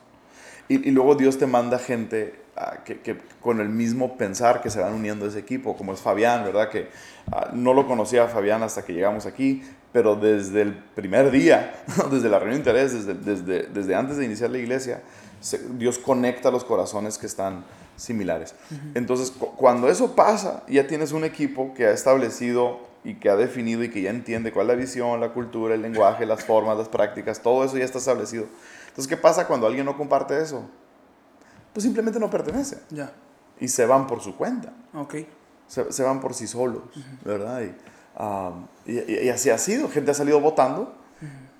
Y, 0.69 0.89
y 0.89 0.91
luego 0.91 1.15
Dios 1.17 1.39
te 1.39 1.47
manda 1.47 1.79
gente 1.79 2.35
ah, 2.35 2.42
que, 2.85 3.01
que 3.01 3.19
con 3.41 3.61
el 3.61 3.69
mismo 3.69 4.17
pensar 4.17 4.61
que 4.61 4.71
se 4.71 4.81
van 4.81 4.93
uniendo 4.95 5.25
a 5.25 5.29
ese 5.29 5.39
equipo, 5.39 5.77
como 5.77 5.93
es 5.93 6.01
Fabián, 6.01 6.45
¿verdad? 6.45 6.69
Que 6.69 6.89
ah, 7.33 7.51
no 7.53 7.73
lo 7.75 7.87
conocía 7.87 8.25
a 8.25 8.29
Fabián 8.29 8.63
hasta 8.63 8.85
que 8.85 8.93
llegamos 8.93 9.25
aquí, 9.27 9.63
pero 9.93 10.17
desde 10.17 10.63
el 10.63 10.75
primer 10.75 11.31
día, 11.31 11.75
desde 12.11 12.29
la 12.29 12.39
reunión 12.39 12.63
de 12.63 12.71
interés, 12.71 12.93
desde, 12.93 13.15
desde, 13.15 13.63
desde 13.69 13.95
antes 13.95 14.17
de 14.19 14.25
iniciar 14.27 14.51
la 14.51 14.59
iglesia, 14.59 15.03
se- 15.41 15.59
Dios 15.79 15.99
conecta 15.99 16.51
los 16.51 16.65
corazones 16.65 17.19
que 17.19 17.27
están 17.27 17.65
similares. 17.97 18.55
Entonces, 18.95 19.31
cu- 19.31 19.55
cuando 19.57 19.89
eso 19.89 20.15
pasa, 20.15 20.63
ya 20.69 20.87
tienes 20.87 21.13
un 21.13 21.25
equipo 21.25 21.73
que 21.75 21.87
ha 21.87 21.91
establecido 21.93 22.81
y 23.05 23.15
que 23.15 23.29
ha 23.31 23.37
definido 23.37 23.83
y 23.83 23.91
que 23.91 24.03
ya 24.03 24.11
entiende 24.11 24.53
cuál 24.53 24.67
es 24.71 24.77
la 24.77 24.81
visión, 24.81 25.21
la 25.21 25.31
cultura, 25.31 25.75
el 25.75 25.83
lenguaje, 25.83 26.25
las 26.27 26.45
formas, 26.45 26.77
las 26.79 26.89
prácticas, 26.89 27.41
todo 27.41 27.65
eso 27.65 27.77
ya 27.79 27.85
está 27.85 27.99
establecido. 27.99 28.47
Entonces, 28.89 29.09
¿qué 29.09 29.17
pasa 29.17 29.47
cuando 29.47 29.67
alguien 29.67 29.87
no 29.87 29.97
comparte 29.97 30.41
eso? 30.41 30.69
Pues 31.73 31.85
simplemente 31.85 32.19
no 32.21 32.29
pertenece 32.31 32.79
ya, 32.91 33.13
y 33.61 33.69
se 33.69 33.87
van 33.87 34.07
por 34.07 34.21
su 34.21 34.37
cuenta, 34.37 34.73
ok, 34.95 35.15
se, 35.67 35.93
se 35.93 36.03
van 36.03 36.21
por 36.21 36.35
sí 36.35 36.47
solos, 36.47 36.83
¿verdad? 37.25 37.63
Y, 37.63 37.75
um, 38.23 38.67
y, 38.87 39.25
y- 39.25 39.29
así 39.31 39.49
ha 39.51 39.59
sido, 39.59 39.89
gente 39.89 40.11
ha 40.11 40.15
salido 40.15 40.41
votando 40.41 40.95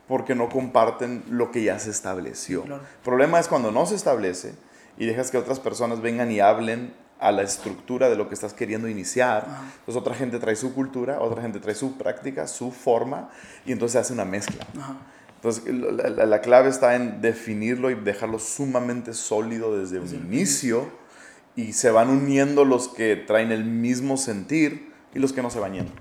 porque 0.09 0.35
no 0.35 0.49
comparten 0.51 1.23
lo 1.31 1.51
que 1.51 1.63
ya 1.63 1.79
se 1.79 1.89
estableció. 1.91 2.63
Claro. 2.65 2.83
El 2.83 3.03
problema 3.05 3.39
es 3.41 3.49
cuando 3.49 3.71
no 3.71 3.87
se 3.87 3.95
establece 3.95 4.55
y 4.99 5.07
dejas 5.07 5.31
que 5.31 5.39
otras 5.39 5.59
personas 5.61 6.03
vengan 6.03 6.31
y 6.31 6.41
hablen 6.41 6.93
a 7.19 7.31
la 7.33 7.43
estructura 7.43 8.11
de 8.11 8.17
lo 8.17 8.29
que 8.29 8.35
estás 8.35 8.53
queriendo 8.53 8.89
iniciar. 8.89 9.45
Ajá. 9.49 9.63
Entonces 9.79 9.97
otra 9.97 10.15
gente 10.15 10.39
trae 10.41 10.57
su 10.57 10.75
cultura, 10.75 11.21
otra 11.21 11.41
gente 11.41 11.61
trae 11.61 11.75
su 11.75 11.97
práctica, 11.97 12.47
su 12.49 12.73
forma 12.73 13.31
y 13.65 13.73
entonces 13.73 13.93
se 13.93 13.99
hace 14.01 14.13
una 14.13 14.25
mezcla. 14.27 14.67
ajá, 14.79 14.97
Entonces, 15.43 15.65
la, 15.75 16.09
la- 16.09 16.27
la 16.27 16.41
clave 16.41 16.69
está 16.69 16.95
en 16.95 17.21
definirlo 17.21 17.91
y 17.91 17.95
dejarlo 17.97 18.39
sumamente 18.39 19.13
sólido 19.13 19.77
desde 19.77 19.99
un 19.99 20.09
inicio 20.15 20.89
y 21.57 21.73
se 21.73 21.91
van 21.91 22.11
uniendo 22.11 22.65
los 22.65 22.87
que 22.89 23.17
traen 23.17 23.51
el 23.51 23.65
mismo 23.65 24.17
sentir 24.17 24.93
y 25.15 25.19
los 25.19 25.33
que 25.33 25.43
no 25.43 25.51
se 25.51 25.59
van 25.59 25.73
yendo. 25.75 25.93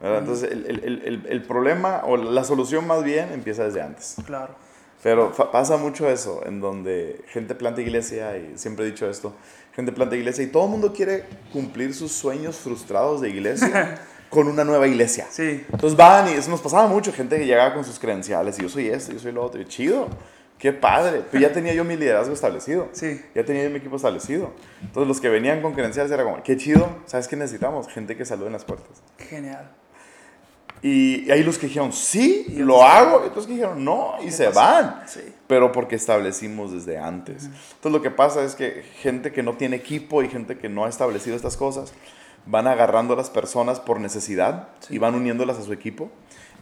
Entonces, 0.00 0.50
el, 0.50 0.66
el- 0.66 1.02
el- 1.04 1.26
el- 1.28 1.42
problema 1.42 2.00
o 2.06 2.16
la 2.16 2.44
solución 2.44 2.86
más 2.86 3.04
bien 3.04 3.30
empieza 3.32 3.64
desde 3.64 3.82
antes. 3.82 4.16
claro, 4.26 4.54
Pero 5.02 5.32
pasa 5.32 5.76
mucho 5.76 6.08
eso, 6.08 6.40
en 6.46 6.60
donde 6.60 7.22
gente 7.28 7.54
planta 7.54 7.80
iglesia, 7.82 8.36
y 8.38 8.52
siempre 8.56 8.86
he 8.86 8.90
dicho 8.90 9.08
esto, 9.08 9.34
gente 9.74 9.92
planta 9.92 10.16
iglesia 10.16 10.42
y 10.44 10.46
todo 10.48 10.64
el 10.64 10.70
mundo 10.70 10.92
quiere 10.92 11.24
cumplir 11.52 11.92
sus 11.94 12.12
sueños 12.12 12.56
frustrados 12.56 13.20
de 13.20 13.28
iglesia 13.30 14.00
con 14.32 14.48
una 14.48 14.64
nueva 14.64 14.86
iglesia. 14.88 15.26
sí, 15.30 15.62
Entonces 15.70 15.94
van 15.94 16.26
y 16.28 16.32
eso 16.32 16.50
nos 16.50 16.62
pasaba 16.62 16.86
mucho, 16.88 17.12
gente 17.12 17.36
que 17.38 17.44
llegaba 17.44 17.74
con 17.74 17.84
sus 17.84 17.98
credenciales 17.98 18.58
y 18.58 18.62
yo 18.62 18.68
soy 18.70 18.88
esto, 18.88 19.12
yo 19.12 19.18
soy 19.18 19.30
lo 19.32 19.44
otro, 19.44 19.60
y 19.60 19.66
chido, 19.66 20.08
qué 20.58 20.72
padre. 20.72 21.22
Pero 21.30 21.42
ya 21.42 21.52
tenía 21.52 21.74
yo 21.74 21.84
mi 21.84 21.96
liderazgo 21.98 22.32
establecido, 22.32 22.88
sí, 22.92 23.20
ya 23.34 23.44
tenía 23.44 23.64
yo 23.64 23.70
mi 23.70 23.76
equipo 23.76 23.96
establecido. 23.96 24.52
Entonces 24.80 25.06
los 25.06 25.20
que 25.20 25.28
venían 25.28 25.60
con 25.60 25.74
credenciales 25.74 26.10
era 26.10 26.24
como, 26.24 26.42
qué 26.42 26.56
chido, 26.56 26.88
¿sabes 27.04 27.28
qué 27.28 27.36
necesitamos? 27.36 27.88
Gente 27.88 28.16
que 28.16 28.24
salude 28.24 28.46
en 28.46 28.54
las 28.54 28.64
puertas. 28.64 29.02
genial, 29.18 29.70
Y, 30.82 31.26
y 31.26 31.30
hay 31.30 31.42
los 31.44 31.58
que 31.58 31.66
dijeron, 31.66 31.92
sí, 31.92 32.46
Y 32.48 32.60
lo 32.60 32.82
hago, 32.82 33.22
y 33.24 33.28
otros 33.28 33.46
que 33.46 33.52
dijeron, 33.52 33.84
no, 33.84 34.14
y 34.22 34.24
¿Qué 34.26 34.32
se 34.32 34.46
pasó? 34.46 34.60
van. 34.60 35.02
sí, 35.06 35.20
Pero 35.46 35.70
porque 35.72 35.94
establecimos 35.96 36.72
desde 36.72 36.96
antes. 36.98 37.44
Entonces 37.44 37.92
lo 37.92 38.00
que 38.00 38.10
pasa 38.10 38.42
es 38.42 38.54
que 38.54 38.82
gente 39.00 39.30
que 39.30 39.42
no 39.42 39.52
tiene 39.58 39.76
equipo 39.76 40.22
y 40.22 40.28
gente 40.28 40.56
que 40.58 40.68
no 40.70 40.84
ha 40.86 40.88
establecido 40.88 41.36
estas 41.36 41.56
cosas, 41.58 41.92
van 42.46 42.66
agarrando 42.66 43.14
a 43.14 43.16
las 43.16 43.30
personas 43.30 43.80
por 43.80 44.00
necesidad 44.00 44.68
Sí. 44.80 44.94
y 44.94 44.98
van 44.98 45.14
uniéndolas 45.14 45.58
a 45.58 45.62
su 45.62 45.72
equipo. 45.72 46.10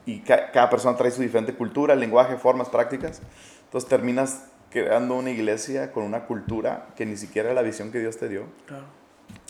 Y 0.07 0.21
ca- 0.21 0.51
cada 0.53 0.71
persona 0.71 0.97
trae 0.97 1.11
su 1.11 1.23
diferente 1.23 1.55
cultura, 1.55 1.95
lenguaje, 1.95 2.37
formas, 2.37 2.69
prácticas. 2.69 3.21
Entonces 3.65 3.89
terminas 3.89 4.45
creando 4.71 5.15
una 5.17 5.31
iglesia 5.31 5.93
con 5.93 6.05
una 6.05 6.27
cultura 6.27 6.89
que 6.97 7.05
ni 7.07 7.17
siquiera 7.17 7.49
es 7.51 7.55
la 7.55 7.63
visión 7.63 7.91
que 7.93 7.99
Dios 7.99 8.17
te 8.19 8.29
dio. 8.29 8.45
claro, 8.67 8.87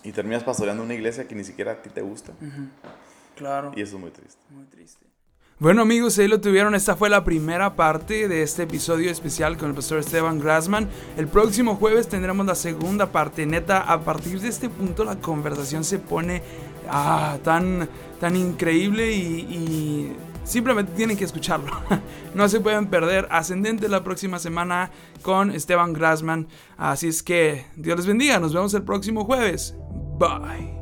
Y 0.02 0.12
terminas 0.12 0.42
pastoreando 0.44 0.82
una 0.82 0.94
iglesia 0.94 1.26
que 1.28 1.34
ni 1.34 1.44
siquiera 1.44 1.72
a 1.72 1.82
ti 1.82 1.90
te 1.90 2.00
gusta. 2.02 2.32
claro. 3.36 3.72
Y 3.76 3.82
eso 3.82 3.96
es 3.96 4.00
muy 4.02 4.10
triste. 4.10 4.40
Muy 4.50 4.64
triste. 4.66 5.06
Bueno 5.60 5.82
amigos, 5.82 6.18
ahí 6.18 6.26
lo 6.26 6.40
tuvieron. 6.40 6.74
Esta 6.74 6.96
fue 6.96 7.10
la 7.10 7.22
primera 7.22 7.76
parte 7.76 8.28
de 8.28 8.42
este 8.42 8.62
episodio 8.62 9.10
especial 9.10 9.58
con 9.58 9.68
el 9.68 9.74
pastor 9.74 9.98
Esteban 9.98 10.38
Grassman. 10.38 10.88
El 11.18 11.28
próximo 11.28 11.76
jueves 11.76 12.08
tendremos 12.08 12.46
la 12.46 12.54
segunda 12.54 13.12
parte. 13.12 13.44
Neta, 13.44 13.80
a 13.80 14.00
partir 14.00 14.40
de 14.40 14.48
este 14.48 14.70
punto 14.70 15.04
la 15.04 15.16
conversación 15.16 15.84
se 15.84 15.98
pone 15.98 16.42
ah, 16.88 17.36
tan, 17.44 17.90
tan 18.18 18.36
increíble 18.36 19.12
y, 19.12 20.16
simplemente 20.44 20.92
tienen 20.94 21.18
que 21.18 21.24
escucharlo. 21.24 21.70
no 22.34 22.48
se 22.48 22.60
pueden 22.60 22.86
perder 22.86 23.28
Ascendente 23.30 23.86
la 23.90 24.02
próxima 24.02 24.38
semana 24.38 24.90
con 25.20 25.50
Esteban 25.50 25.92
Grassman. 25.92 26.48
Así 26.78 27.08
es 27.08 27.22
que 27.22 27.66
Dios 27.76 27.98
les 27.98 28.06
bendiga. 28.06 28.40
Nos 28.40 28.54
vemos 28.54 28.72
el 28.72 28.82
próximo 28.82 29.26
jueves. 29.26 29.76
Bye. 30.18 30.79